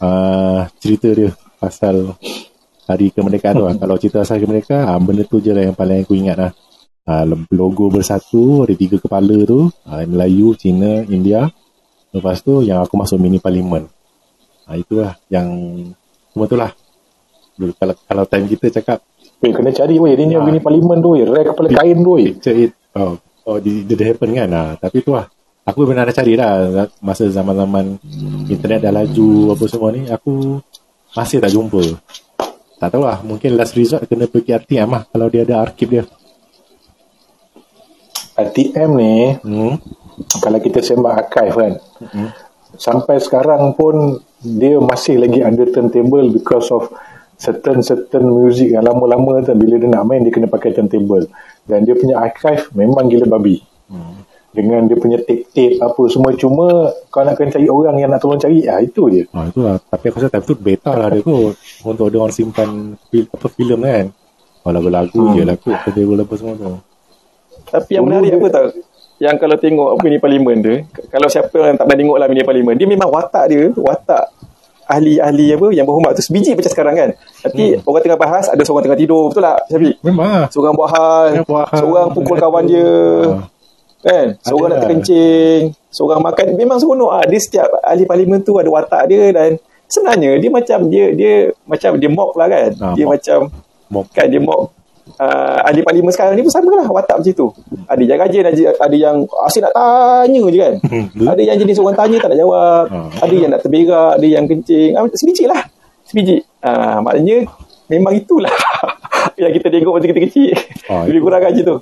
[0.04, 2.12] Uh, cerita dia pasal
[2.92, 3.80] hari kemerdekaan tu lah.
[3.80, 6.52] Kalau cerita pasal kemerdekaan, ha, benda tu je lah yang paling aku ingat lah.
[7.08, 7.24] Ha,
[7.56, 9.72] logo bersatu, ada tiga kepala tu.
[9.88, 11.48] Ha, Melayu, Cina, India.
[12.12, 13.88] Lepas tu yang aku masuk mini parlimen.
[14.72, 15.52] Ha, itulah yang
[16.32, 16.72] semua tu lah.
[17.60, 19.04] Dulu, Kalau, kalau time kita cakap
[19.42, 20.14] Weh, kena cari weh.
[20.16, 20.46] Dia ni Ah.
[20.46, 21.28] bini parlimen tu weh.
[21.28, 22.32] Rare kepala kain tu weh.
[22.32, 25.26] picture it oh, oh did, did it happen kan ha, tapi tu lah
[25.66, 27.98] aku dah cari lah masa zaman-zaman
[28.50, 30.60] internet dah laju apa semua ni aku
[31.14, 31.82] masih tak jumpa
[32.82, 36.04] tak tahu lah mungkin last resort kena pergi RTM lah kalau dia ada arkib dia
[38.38, 39.74] RTM ni hmm.
[40.42, 42.30] kalau kita sembah archive kan Hmm.
[42.76, 46.90] sampai sekarang pun dia masih lagi under turntable because of
[47.36, 51.26] certain certain music yang lama-lama tu bila dia nak main dia kena pakai turntable
[51.64, 54.24] dan dia punya archive memang gila babi Hmm.
[54.50, 56.68] dengan dia punya tape-tape apa semua cuma
[57.08, 59.76] kau nak kena cari orang yang nak tolong cari ah itu je Ha, itu lah
[59.82, 62.70] tapi aku rasa time tu beta lah dia kot untuk dia orang simpan
[63.06, 64.06] fil, apa filem kan
[64.62, 65.34] oh, lagu-lagu Hmm.
[65.34, 66.72] je lah kot turntable apa semua tu
[67.64, 68.66] Tapi yang menarik dia- apa tau?
[69.22, 70.74] Yang kalau tengok apa mini parlimen tu,
[71.08, 74.34] kalau siapa yang tak pernah tengok lah mini parlimen, dia memang watak dia, watak
[74.84, 77.10] ahli-ahli apa yang berhormat tu sebiji macam sekarang kan.
[77.46, 77.86] Nanti Hmm.
[77.86, 79.96] orang tengah bahas, ada seorang tengah tidur, betul tak Syafiq?
[80.02, 81.78] memang lah Seorang buat hal, Seorang buat hal.
[81.80, 82.90] seorang pukul kawan dia.
[83.30, 83.46] Ah.
[84.02, 84.26] Kan?
[84.42, 84.82] Seorang Ada nak lah.
[84.84, 86.46] terkencing, seorang makan.
[86.58, 87.24] Memang seronok ah.
[87.24, 89.50] Dia setiap ahli parlimen tu ada watak dia dan
[89.86, 92.70] sebenarnya dia macam dia dia macam dia mock lah kan.
[92.82, 93.14] Ah, dia mock.
[93.16, 93.40] macam
[93.88, 94.06] Mop.
[94.10, 94.74] kan dia mop
[95.18, 97.48] uh, ahli parlimen sekarang ni pun sama lah watak macam tu.
[97.88, 99.16] Ada yang rajin ada, ada yang
[99.50, 100.74] asyik nak tanya je kan.
[101.32, 102.84] Ada yang jenis orang tanya tak nak jawab.
[102.88, 103.10] Hmm.
[103.20, 104.92] ada yang nak terberak ada yang kencing.
[104.96, 105.62] Ah, sebiji lah.
[106.08, 106.38] Sebiji.
[106.62, 107.50] Uh, maknanya
[107.90, 108.54] memang itulah
[109.42, 110.54] yang kita tengok masa kita kecil.
[110.88, 111.78] Ah, lebih kurang macam tu.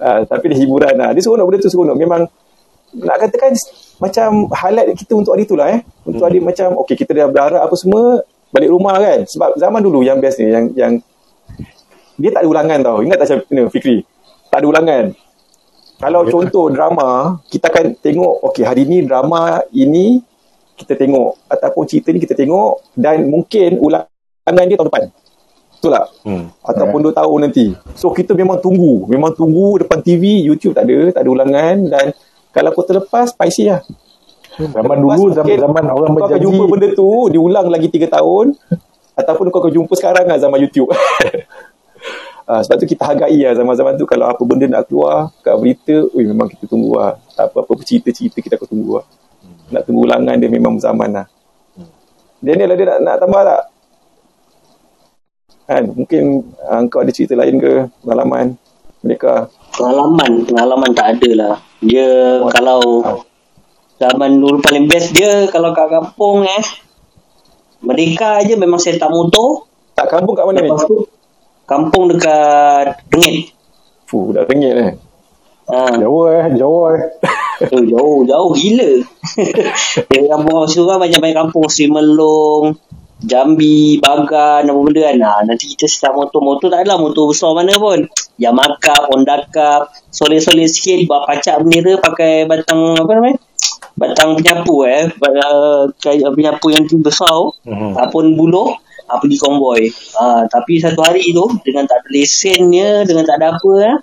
[0.00, 1.10] Uh, tapi dia hiburan lah.
[1.12, 1.96] Dia seronok benda tu seronok.
[1.96, 2.22] Memang
[2.94, 3.52] nak katakan
[3.98, 5.80] macam highlight kita untuk hari tu lah eh.
[6.06, 8.22] Untuk hari macam okey kita dah berharap apa semua
[8.54, 9.26] balik rumah kan.
[9.26, 10.92] Sebab zaman dulu yang best ni yang yang
[12.20, 13.96] dia tak ada ulangan tau ingat tak macam ni Fikri
[14.50, 15.04] tak ada ulangan
[15.98, 20.20] kalau contoh drama kita akan tengok okey hari ni drama ini
[20.74, 25.04] kita tengok ataupun cerita ni kita tengok dan mungkin ulangan dia tahun depan
[25.84, 26.48] betul tak Hmm.
[26.64, 27.66] ataupun 2 tahun nanti.
[27.92, 32.06] So kita memang tunggu, memang tunggu depan TV, YouTube tak ada, tak ada ulangan dan
[32.48, 33.84] kalau kau terlepas, spicy lah.
[34.56, 36.44] Zaman dulu, mungkin zaman-zaman orang kau akan berjanji.
[36.48, 38.46] jumpa benda tu, diulang lagi 3 tahun
[39.12, 40.88] ataupun kau akan jumpa sekarang lah zaman YouTube.
[42.44, 45.96] Uh, sebab tu kita hargai lah zaman-zaman tu kalau apa benda nak keluar kat berita,
[46.12, 47.16] ui, memang kita tunggu lah.
[47.40, 49.06] Apa-apa cerita-cerita kita akan tunggu lah.
[49.72, 51.26] Nak tunggu ulangan dia memang zaman lah.
[52.44, 53.62] Daniel ada nak, nak tambah tak?
[55.64, 56.22] Kan, mungkin
[56.60, 58.60] uh, kau ada cerita lain ke pengalaman
[59.00, 61.54] mereka Pengalaman, pengalaman tak ada lah.
[61.82, 63.02] Dia kalau
[63.98, 66.64] zaman dulu paling best dia kalau kat kampung eh.
[67.84, 69.66] Mereka aja memang set up motor.
[69.98, 70.70] tak kampung kat mana ni?
[70.70, 71.13] Tu
[71.64, 73.52] kampung dekat Rengit.
[74.04, 74.92] Fuh, dah rengit eh.
[75.64, 77.00] Ha, Jauh eh, jauh eh.
[77.72, 78.90] oh, jauh, jauh gila.
[80.12, 82.76] Dia kampung orang Surah macam banyak kampung Sri Melong,
[83.24, 85.16] Jambi, Bagan, apa benda kan.
[85.24, 86.44] Ha, nanti kita set up motor.
[86.44, 88.04] Motor tak adalah motor besar mana pun.
[88.36, 93.40] Yamaha Cup, Honda Cup, solid-solid sikit, buat pacak bendera pakai batang, apa namanya?
[93.96, 95.08] Batang penyapu eh.
[95.16, 95.88] Bat- Uh,
[96.34, 97.56] penyapu yang besar.
[97.64, 97.96] Mhm.
[97.96, 98.76] Ataupun buluh.
[99.04, 99.84] Ha, pergi konvoy.
[100.16, 103.96] Ha, tapi satu hari tu, dengan tak ada lesennya, dengan tak ada apa eh,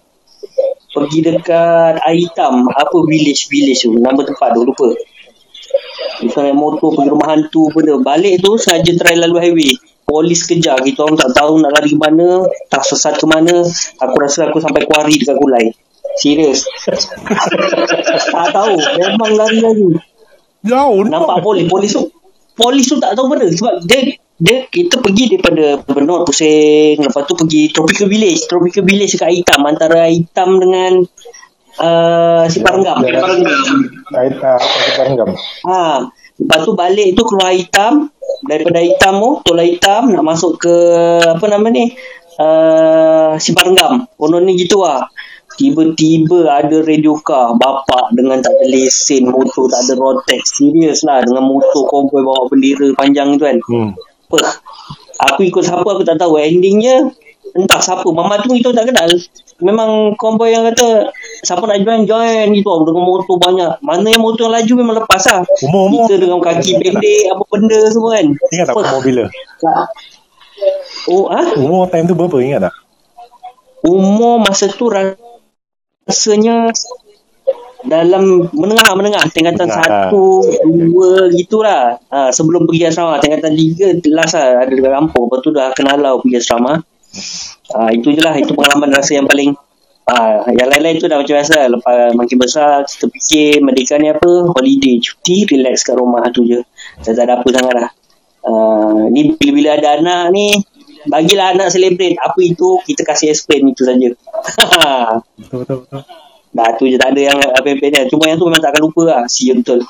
[0.91, 4.91] pergi dekat air hitam apa village village tu nama tempat tu lupa.
[6.19, 9.71] Kita naik motor pergi rumah hantu benda balik tu sengaja try lalu highway.
[10.03, 13.63] Polis kejar kita orang tak tahu nak lari ke mana tak sesat ke mana.
[14.03, 15.71] Aku rasa aku sampai kuari dekat kulai
[16.19, 16.67] serius.
[18.31, 19.87] Tak tahu memang lari lagi.
[20.67, 21.39] Jauh nampak.
[21.39, 21.65] polis.
[21.71, 22.11] Polis tu
[22.59, 23.47] polis tu tak tahu benda.
[23.47, 28.49] Sebab dia dia kita pergi daripada Benor Pusing lepas tu pergi Tropical Village.
[28.49, 31.05] Tropical Village dekat hitam antara hitam dengan
[31.77, 33.21] uh, si Parenggam Ya,
[34.17, 35.29] Air ah, air Parenggam.
[35.69, 36.09] ha
[36.41, 38.09] lepas tu balik tu keluar hitam.
[38.41, 40.75] Daripada hitam tu tolak hitam nak masuk ke
[41.21, 41.93] apa nama ni
[42.41, 45.05] uh, si Parenggam konon ni gitu lah.
[45.51, 51.03] Tiba-tiba ada radio car Bapak dengan tak ada lesen Motor tak ada road tax Serius
[51.03, 53.59] lah Dengan motor konvoy bawa bendera panjang tu kan.
[53.59, 53.91] Hmm.
[54.31, 56.39] Apa aku ikut siapa aku tak tahu.
[56.39, 57.11] Endingnya
[57.51, 58.07] entah siapa.
[58.07, 59.11] Mama tu kita tak kenal.
[59.61, 61.11] Memang konvoy yang kata
[61.43, 62.47] siapa nak join join.
[62.55, 63.83] Gitu dengan motor banyak.
[63.83, 65.41] Mana yang motor yang laju memang lepas lah.
[65.67, 68.27] Umur-umur kita dengan kaki pendek apa benda semua kan.
[68.55, 69.23] Ingat tak umur bila?
[71.11, 71.45] oh ah?
[71.57, 72.37] Umur time tu berapa?
[72.41, 72.75] Ingat tak?
[73.81, 76.69] umur masa tu rasanya
[77.85, 79.23] dalam menengah menengah.
[79.31, 80.09] Tingkatan Menengah.
[80.09, 80.25] satu
[80.65, 81.97] dua gitulah.
[82.09, 83.17] Ha, sebelum pergi asrama.
[83.21, 84.65] Tingkatan tiga last lah.
[84.65, 85.29] Ada dekat kampung.
[85.29, 86.73] Lepas tu dah kenalau pergi asrama.
[87.75, 88.35] Ha, itu je lah.
[88.37, 89.51] Itu pengalaman rasa yang paling
[90.07, 91.55] ha, yang lain-lain tu dah macam biasa.
[91.65, 91.67] Lah.
[91.77, 94.31] lepas makin besar kita fikir Merdeka ni apa.
[94.51, 96.61] Holiday cuti relax kat rumah tu je.
[97.01, 97.91] Dah tak ada apa sangat lah
[98.45, 98.51] ha,
[99.09, 100.57] ni bila-bila ada anak ni
[101.09, 104.09] bagilah anak celebrate apa itu kita kasih explain itu saja.
[105.41, 106.01] Betul betul betul.
[106.51, 108.01] Dah tu je tak ada yang apa-apa ni.
[108.11, 109.23] Cuma yang tu memang tak akan lupa lah.
[109.31, 109.79] Sia betul.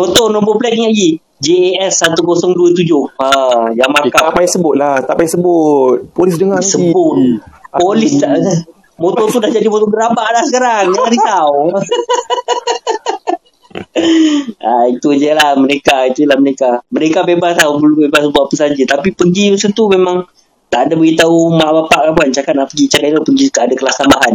[0.00, 1.10] Motor nombor plate ingat lagi.
[1.40, 2.84] JAS 1027.
[3.16, 3.28] Ha,
[3.76, 5.00] yang Eh, tak markah payah sebut lah.
[5.04, 6.12] Tak payah sebut.
[6.12, 6.72] Polis dengar nanti.
[6.72, 7.16] sebut.
[7.72, 8.36] Polis tak
[9.00, 10.92] Motor tu dah jadi motor gerabak dah sekarang.
[10.92, 11.52] Jangan risau.
[14.60, 16.04] ha, itu je lah mereka.
[16.04, 16.84] Itulah mereka.
[16.92, 17.80] Mereka bebas tau.
[17.80, 18.82] Belum bebas buat apa saja.
[18.84, 20.16] Tapi pergi macam tu memang
[20.70, 22.22] tak ada beritahu mak bapak apa.
[22.30, 22.86] Cakap nak pergi.
[22.86, 24.34] Cakap dia pergi ke ada kelas tambahan.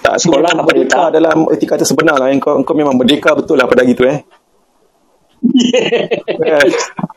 [0.00, 1.08] Tak Sekolah apa dia tak?
[1.16, 2.28] dalam erti kata sebenar lah.
[2.40, 4.20] Kau, kau memang merdeka betul lah pada hari tu eh.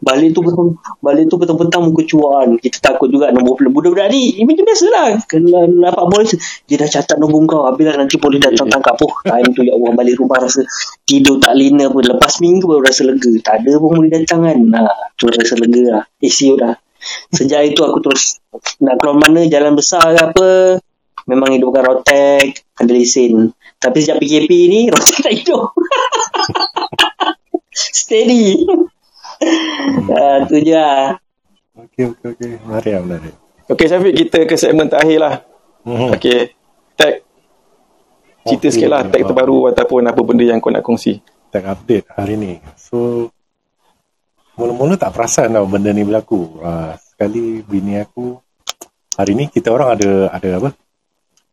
[0.00, 2.54] Balik tu betul balik tu petang-petang muka cuan.
[2.56, 3.74] Kita takut juga nombor plate.
[3.74, 5.08] Budak-budak ni ini macam biasa lah.
[5.26, 6.30] Kena dapat polis
[6.70, 7.62] dia dah catat nombor kau.
[7.66, 8.94] Habislah nanti polis datang tangkap.
[9.02, 10.62] Oh, time tu ya Allah balik rumah rasa
[11.02, 12.06] tidur tak lena pun.
[12.06, 13.32] Lepas minggu baru rasa lega.
[13.42, 14.58] Tak ada pun boleh datang kan.
[14.70, 14.80] Ha,
[15.18, 16.04] tu rasa lega lah.
[16.22, 16.78] Eh siut lah.
[17.32, 18.40] Sejak itu aku terus
[18.80, 20.50] nak keluar mana jalan besar ke apa.
[21.28, 22.64] Memang hidupkan rotek.
[22.76, 23.54] Ada lesen.
[23.80, 25.72] Tapi sejak PKP ni rotek tak hidup.
[28.00, 28.66] Steady.
[30.10, 31.16] Ah, tu je lah.
[31.80, 32.50] Okey, okey, okey.
[32.66, 33.34] Menarik, lah, menarik.
[33.70, 35.34] Okey Syafiq, kita ke segmen terakhir lah.
[35.86, 36.12] Hmm.
[36.12, 36.52] Okey.
[36.98, 37.24] Tag.
[38.44, 38.72] Cerita Okey.
[38.74, 41.22] sikit lah tag terbaru ataupun apa benda yang kau nak kongsi.
[41.48, 42.52] Tag update hari ni.
[42.76, 43.30] So,
[44.60, 46.60] mula-mula tak perasan tau benda ni berlaku.
[46.60, 48.36] Uh, sekali bini aku,
[49.16, 50.70] hari ni kita orang ada ada apa?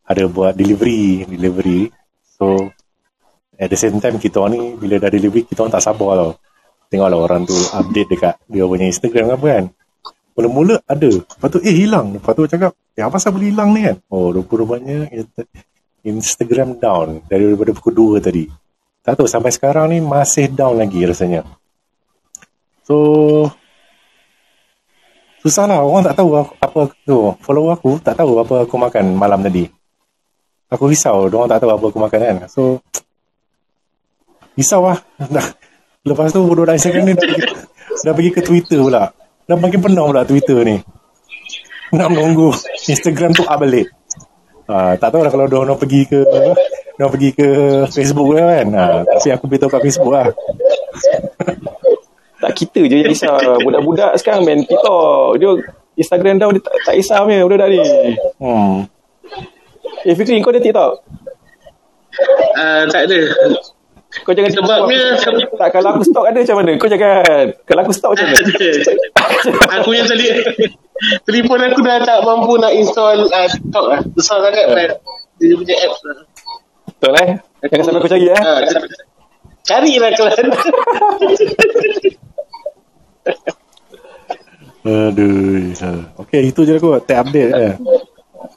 [0.04, 1.88] Ada buat delivery, delivery.
[2.36, 2.68] So,
[3.56, 6.32] at the same time kita orang ni bila dah delivery kita orang tak sabar tau.
[6.88, 9.66] Tengoklah orang tu update dekat dia punya Instagram apa kan.
[10.36, 11.12] Mula-mula ada.
[11.12, 12.16] Lepas tu eh hilang.
[12.20, 13.98] Lepas tu cakap, eh apa pasal boleh hilang ni kan?
[14.12, 15.08] Oh, rupa-rupanya
[16.04, 18.48] Instagram down daripada pukul 2 tadi.
[19.04, 21.44] Tak tahu sampai sekarang ni masih down lagi rasanya.
[22.88, 22.96] So
[25.44, 27.36] susah lah orang tak tahu apa tu.
[27.44, 29.68] Follow aku tak tahu apa aku makan malam tadi.
[30.72, 32.38] Aku risau orang tak tahu apa aku makan kan.
[32.48, 32.80] So
[34.56, 35.04] risau lah.
[35.20, 35.44] Dah.
[36.08, 37.44] Lepas tu budak Instagram ni dah pergi,
[38.08, 39.12] dah pergi ke Twitter pula.
[39.44, 40.80] Dah makin penuh pula Twitter ni.
[41.92, 42.56] Nak menunggu
[42.88, 43.92] Instagram tu up balik.
[44.72, 46.24] Ah, tak tahu lah kalau dia nak pergi ke
[46.96, 47.48] dia pergi ke
[47.92, 48.68] Facebook kan.
[48.72, 50.32] Ah, tapi aku beritahu kat Facebook lah.
[52.38, 53.58] Tak kita je yang risau.
[53.66, 55.42] Budak-budak sekarang main TikTok.
[55.42, 55.52] Dia
[55.98, 57.82] Instagram down dia tak, tak risau punya budak-budak ni.
[58.38, 58.86] Hmm.
[60.06, 60.92] Eh Fikri kau ada TikTok?
[62.58, 63.20] Uh, tak ada.
[64.24, 65.18] Kau jangan Sebabnya-
[65.58, 66.72] tak kalau aku stok ada macam mana?
[66.78, 67.46] Kau jangan.
[67.66, 68.40] Kalau aku stok macam mana?
[69.78, 70.28] aku yang tadi
[71.26, 74.00] telefon aku dah tak mampu nak install uh, TikTok lah.
[74.14, 74.90] Besar sangat kan.
[75.38, 76.18] Dia punya apps lah.
[76.88, 77.30] Betul eh?
[77.68, 78.38] Jangan sampai kau cari eh.
[78.42, 78.54] Ha,
[79.66, 80.48] carilah kalian.
[84.88, 85.76] Aduh.
[86.28, 87.74] Okay, itu je aku tag update eh.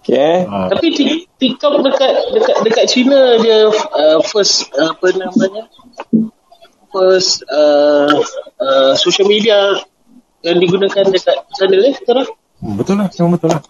[0.00, 0.40] Okay eh.
[0.46, 5.66] Ah, Tapi Tik- TikTok dekat dekat dekat China dia uh, first uh, apa namanya?
[6.90, 8.14] First uh,
[8.61, 9.74] uh, social media
[10.42, 12.28] yang digunakan dekat sana eh sekarang.
[12.61, 13.62] betul lah, memang betul lah.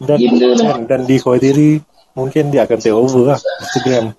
[0.00, 0.56] Dan, Gila lah.
[0.56, 1.82] dan, dan dikhawatiri
[2.16, 4.16] mungkin dia akan take over lah Instagram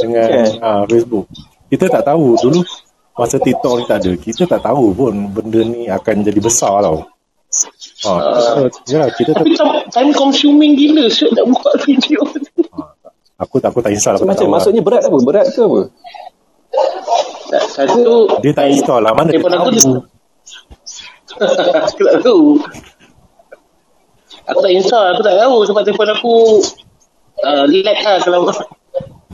[0.00, 0.64] dengan Okay.
[0.64, 1.26] ah, Facebook.
[1.68, 2.60] Kita tak tahu dulu
[3.14, 7.06] masa TikTok ni tak ada, kita tak tahu pun benda ni akan jadi besar tau.
[8.04, 8.18] Ah,
[8.58, 12.26] uh, ya, kita tak, Tapi time, time consuming gila Syuk nak buat video.
[13.38, 14.54] Aku tak aku tak install aku tak Macam tahu lah.
[14.58, 15.18] maksudnya berat apa?
[15.22, 15.80] Berat ke apa?
[17.54, 19.12] Tak, Satu Dia tak install lah.
[19.14, 19.92] Mana dia Telefon aku tahu?
[21.86, 22.42] Aku tak tahu.
[24.50, 26.34] Aku tak install Aku tak tahu Sebab telefon aku
[27.42, 28.40] uh, Lag lah Kalau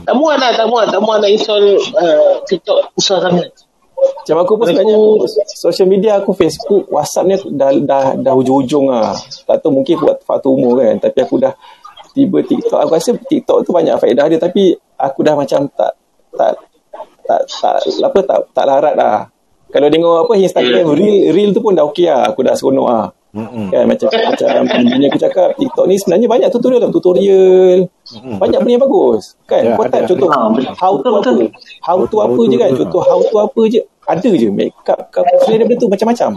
[0.05, 0.93] Tak muat lah Tak muat.
[0.93, 3.49] Tak muat nak install uh, TikTok Besar sangat
[4.01, 4.97] Macam aku pun sebenarnya
[5.45, 9.13] social media aku Facebook, WhatsApp ni aku dah dah dah hujung-hujung lah.
[9.45, 10.97] Tak tahu mungkin buat faktor umur kan.
[10.97, 11.53] Tapi aku dah
[12.13, 12.79] tiba TikTok.
[12.81, 15.93] Aku rasa TikTok tu banyak faedah dia tapi aku dah macam tak
[16.33, 16.53] tak
[17.25, 19.17] tak tak, apa tak tak larat lah.
[19.71, 22.33] Kalau tengok apa Instagram reel reel tu pun dah okey lah.
[22.33, 23.05] Aku dah seronok lah.
[23.31, 24.47] Kan macam macam
[24.91, 27.87] bini aku cakap TikTok ni sebenarnya banyak tutorial tau, tutorial.
[28.11, 29.39] Banyak benda yang bagus.
[29.47, 29.63] Kan?
[29.63, 30.61] Ya, Kau tak contoh ada.
[30.67, 31.31] Ha, how to apa?
[31.79, 32.69] How to apa je kan?
[32.75, 33.81] Contoh how to apa je.
[34.03, 36.29] Ada je make up ke apa semua benda tu macam-macam.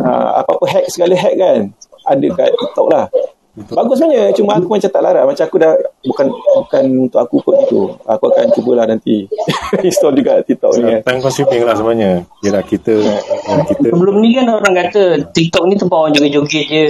[0.00, 0.10] Ha,
[0.40, 1.60] apa-apa hack segala hack kan.
[2.08, 3.04] Ada kat TikTok lah.
[3.50, 5.74] Bagus sebenarnya Cuma aku macam tak larat Macam aku dah
[6.06, 9.26] Bukan bukan untuk aku kot gitu Aku akan cubalah nanti
[9.86, 13.18] Install juga TikTok ni kan Time consuming lah sebenarnya Yelah kita ya,
[13.66, 15.02] kita Sebelum ni kan orang kata
[15.34, 16.86] TikTok ni tempat orang joget-joget je.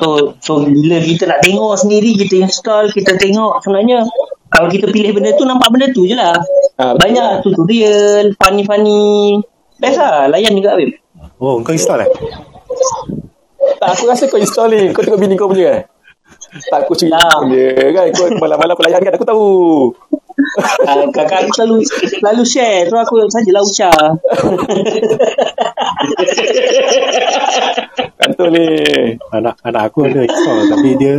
[0.00, 0.08] So,
[0.38, 4.04] so bila kita nak tengok sendiri, kita install, kita tengok sebenarnya
[4.48, 6.36] kalau kita pilih benda tu, nampak benda tu je lah.
[6.80, 7.00] Ah, betul.
[7.04, 9.38] Banyak tutorial, funny-funny.
[9.78, 10.96] Best lah, layan juga Habib.
[11.38, 12.10] Oh kau install eh
[13.78, 14.82] Tak aku rasa kau install ni.
[14.90, 15.82] Kau tengok bini kau punya kan?
[16.68, 17.46] Tak aku cerita Tak.
[17.50, 18.06] dia kan?
[18.10, 19.14] Kau malam-malam pelayan kan?
[19.14, 19.46] Aku tahu.
[20.58, 22.90] Uh, kakak aku selalu selalu share.
[22.90, 24.12] Tu aku sajalah ucap.
[28.18, 28.66] Kantor ni.
[29.30, 31.14] Anak anak aku ada install Tapi dia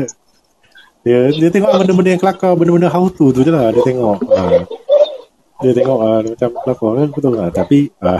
[1.03, 4.19] Dia dia tengok benda-benda yang kelakar Benda-benda how to tu je lah Dia tengok.
[4.35, 4.43] Ha.
[5.59, 7.07] Dia tengok ha, dia macam kelakar kan?
[7.11, 7.47] Betul lah.
[7.51, 8.19] Tapi ha,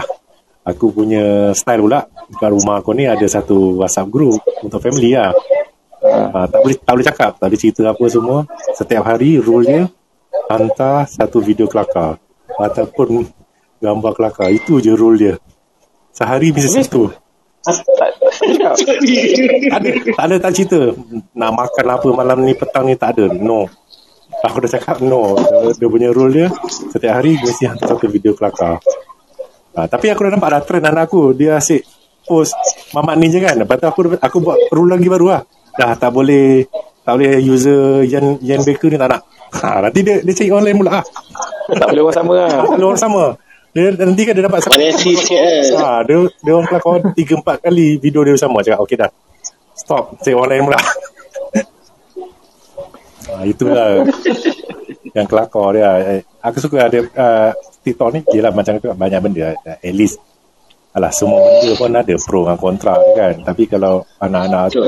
[0.72, 5.34] Aku punya style pula Dekat rumah aku ni Ada satu whatsapp group Untuk family lah.
[6.00, 8.38] Ha, tak, boleh, tak boleh cakap Tak boleh cerita apa semua.
[8.72, 9.82] Setiap hari rule dia
[10.48, 12.16] Hantar satu video kelakar
[12.56, 13.28] Ataupun
[13.80, 14.52] Gambar kelakar.
[14.52, 15.34] Itu je rule dia.
[16.12, 17.08] Sehari Habis- satu.
[17.60, 17.76] Tak
[19.80, 20.80] ada, tak ada tak cerita.
[21.36, 23.32] Nak makan apa malam ni petang ni tak ada.
[23.32, 23.68] No.
[24.44, 25.36] Aku dah cakap no.
[25.36, 26.48] Dia, dia punya rule dia
[26.92, 28.80] setiap hari mesti hantar satu video kelakar
[29.76, 31.34] ha, tapi aku dah nampak dah trend anak aku.
[31.34, 31.82] Dia asyik
[32.26, 32.54] post
[32.94, 33.54] mamat ni je kan.
[33.58, 35.42] Lepas tu aku aku buat rule lagi baru lah.
[35.74, 36.66] Dah tak boleh
[37.00, 39.22] tak boleh user Yan, Yan Baker ni tak nak.
[39.50, 41.04] Ha, nanti dia dia cari online pula lah.
[41.70, 42.50] Tak boleh orang sama lah.
[42.66, 43.24] Kalau orang sama.
[43.70, 45.78] Dia nanti kan dia dapat Variasi sikit.
[45.78, 48.62] Ha, dia dia orang kelakar tiga empat kali video dia sama.
[48.62, 49.10] Cakap okey dah.
[49.74, 50.80] Stop, saya orang lain pula.
[53.30, 53.86] ha, itulah
[55.16, 55.90] yang kelakar dia.
[56.18, 57.50] Eh, Aku suka ada uh,
[57.80, 60.20] TikTok ni gila macam tu banyak benda at least
[60.90, 63.34] Alah semua benda pun ada pro dan kontra kan.
[63.46, 64.82] Tapi kalau anak-anak tu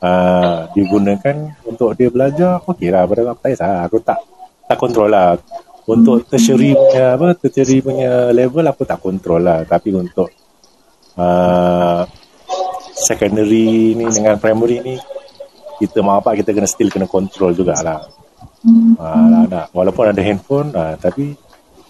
[0.00, 1.36] uh, digunakan
[1.68, 3.04] untuk dia belajar, okey lah.
[3.04, 3.84] Pada aku tak kisah.
[3.84, 4.18] Aku tak
[4.64, 5.36] tak kontrol lah.
[5.84, 9.68] Untuk tertiary punya apa, tertiary punya level aku tak kontrol lah.
[9.68, 10.32] Tapi untuk
[11.20, 12.08] uh,
[12.96, 14.96] secondary ni dengan primary ni
[15.76, 18.00] kita mak bapak kita kena still kena kontrol jugalah.
[18.64, 21.36] Uh, nak, walaupun ada handphone uh, tapi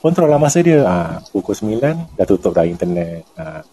[0.05, 0.85] kontrol lah masa dia.
[0.85, 1.81] Uh, pukul 9
[2.21, 3.25] dah tutup dah internet.
[3.41, 3.65] Uh,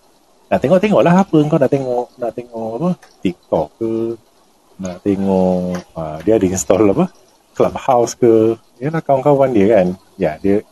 [0.48, 2.90] nak tengok-tengok lah apa kau nak tengok nak tengok apa?
[3.20, 3.94] TikTok ke?
[4.80, 7.12] Nak tengok uh, dia ada install apa?
[7.52, 8.56] Clubhouse ke?
[8.80, 9.88] Dia lah kawan-kawan dia kan.
[10.16, 10.64] Ya dia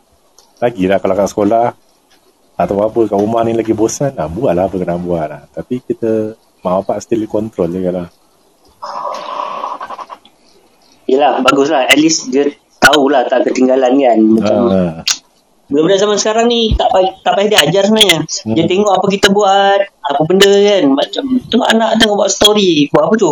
[0.63, 1.75] lagi lah kalau kat sekolah.
[2.55, 4.15] Atau apa kat rumah ni lagi bosan.
[4.15, 5.27] Nah, buat lah apa kena buat.
[5.27, 5.43] Lah.
[5.51, 8.07] tapi kita mak bapak still control je lah
[11.07, 14.19] Yelah baguslah At least dia tahulah tak ketinggalan kan.
[14.23, 14.93] Macam uh,
[15.69, 18.17] Budak-budak zaman sekarang ni tak payah, tak payah dia ajar sebenarnya.
[18.25, 18.55] Hmm.
[18.57, 20.83] Dia tengok apa kita buat, apa benda kan.
[20.97, 23.31] Macam tengok anak tengok buat story, buat apa tu.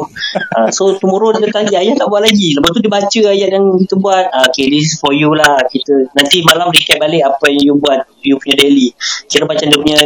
[0.53, 2.53] Uh, so tomorrow dia kata ayah tak buat lagi.
[2.53, 4.25] Lepas tu dia baca ayat yang kita buat.
[4.29, 5.57] Uh, okay this is for you lah.
[5.65, 8.93] Kita nanti malam recap balik apa yang you buat, you punya daily.
[9.25, 9.97] Kira macam dia punya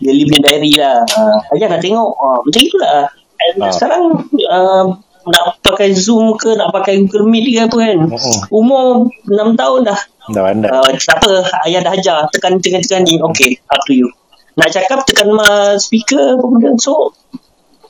[0.00, 1.04] daily punya diary lah.
[1.04, 2.10] Uh, ayah nak tengok.
[2.16, 3.12] Uh, macam itulah.
[3.12, 3.72] Ah.
[3.76, 4.84] Sekarang uh,
[5.24, 7.98] nak pakai Zoom ke, nak pakai Google Meet ke apa kan.
[8.08, 8.38] Mm-mm.
[8.52, 10.00] Umur 6 tahun dah.
[10.26, 11.32] Dah pandai Uh, tak apa
[11.64, 14.08] ayah dah ajar tekan tekan tekan ni okay up to you
[14.54, 17.12] nak cakap tekan ma speaker apa benda so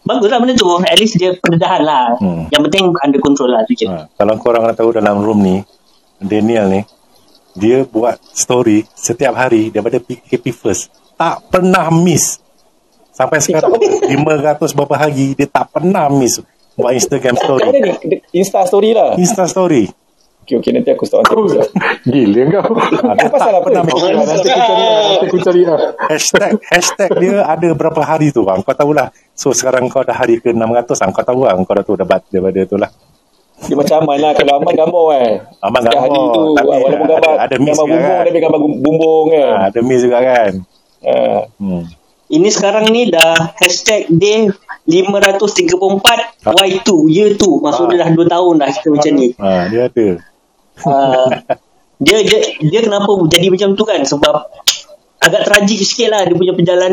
[0.01, 2.49] bagus lah benda tu at least dia pendedahan lah Hmm.
[2.49, 5.57] yang penting under control lah tu je Ha, kalau korang nak tahu dalam room ni,
[6.19, 6.81] Daniel ni,
[7.55, 10.89] dia buat story setiap hari daripada PKP first.
[11.15, 12.37] Tak pernah miss.
[13.11, 13.73] Sampai sekarang
[14.11, 16.43] 500 berapa hari dia tak pernah miss
[16.75, 17.69] buat Instagram story.
[18.33, 19.15] Insta story lah.
[19.15, 19.87] Insta story.
[20.45, 20.71] Okey, okey.
[20.71, 21.65] Nanti aku start Oh, on
[22.05, 22.77] gila kau.
[23.01, 23.65] Ha, dia pasal apa?
[23.65, 23.97] pernah miss.
[23.97, 24.85] Ah, Nanti aku cari.
[24.85, 25.79] Nanti aku cari lah.
[26.05, 28.61] Hashtag, hashtag dia ada berapa hari tu bang.
[28.61, 29.09] Kau tahulah.
[29.33, 30.61] So sekarang kau dah hari ke 600
[30.95, 31.11] bang.
[31.11, 31.57] Kau tahu lah.
[31.59, 32.93] Kau dah tu dapat daripada tu lah.
[33.57, 34.33] Dia macam Aman lah.
[34.35, 35.33] Kalau Aman gambar kan.
[35.65, 36.43] Aman gambar, hari tu.
[36.53, 38.21] tapi walaupun ada- gambar, ada miss gambar juga bumbung, kan?
[38.21, 39.49] dia ambil gambar bumbung kan.
[39.49, 40.53] Ha, ada miss juga kan.
[41.01, 41.15] Ha.
[41.57, 41.85] Hmm.
[42.27, 44.49] ini sekarang ni dah hashtag day
[44.89, 45.77] 534
[46.51, 50.09] Y2 year 2 maksud dia dah 2 tahun dah kita macam ni Ha, dia ada.
[50.83, 51.29] Uh,
[52.03, 54.03] dia, dia dia kenapa jadi macam tu kan?
[54.03, 54.35] Sebab
[55.25, 56.93] agak tragik sikit lah dia punya perjalanan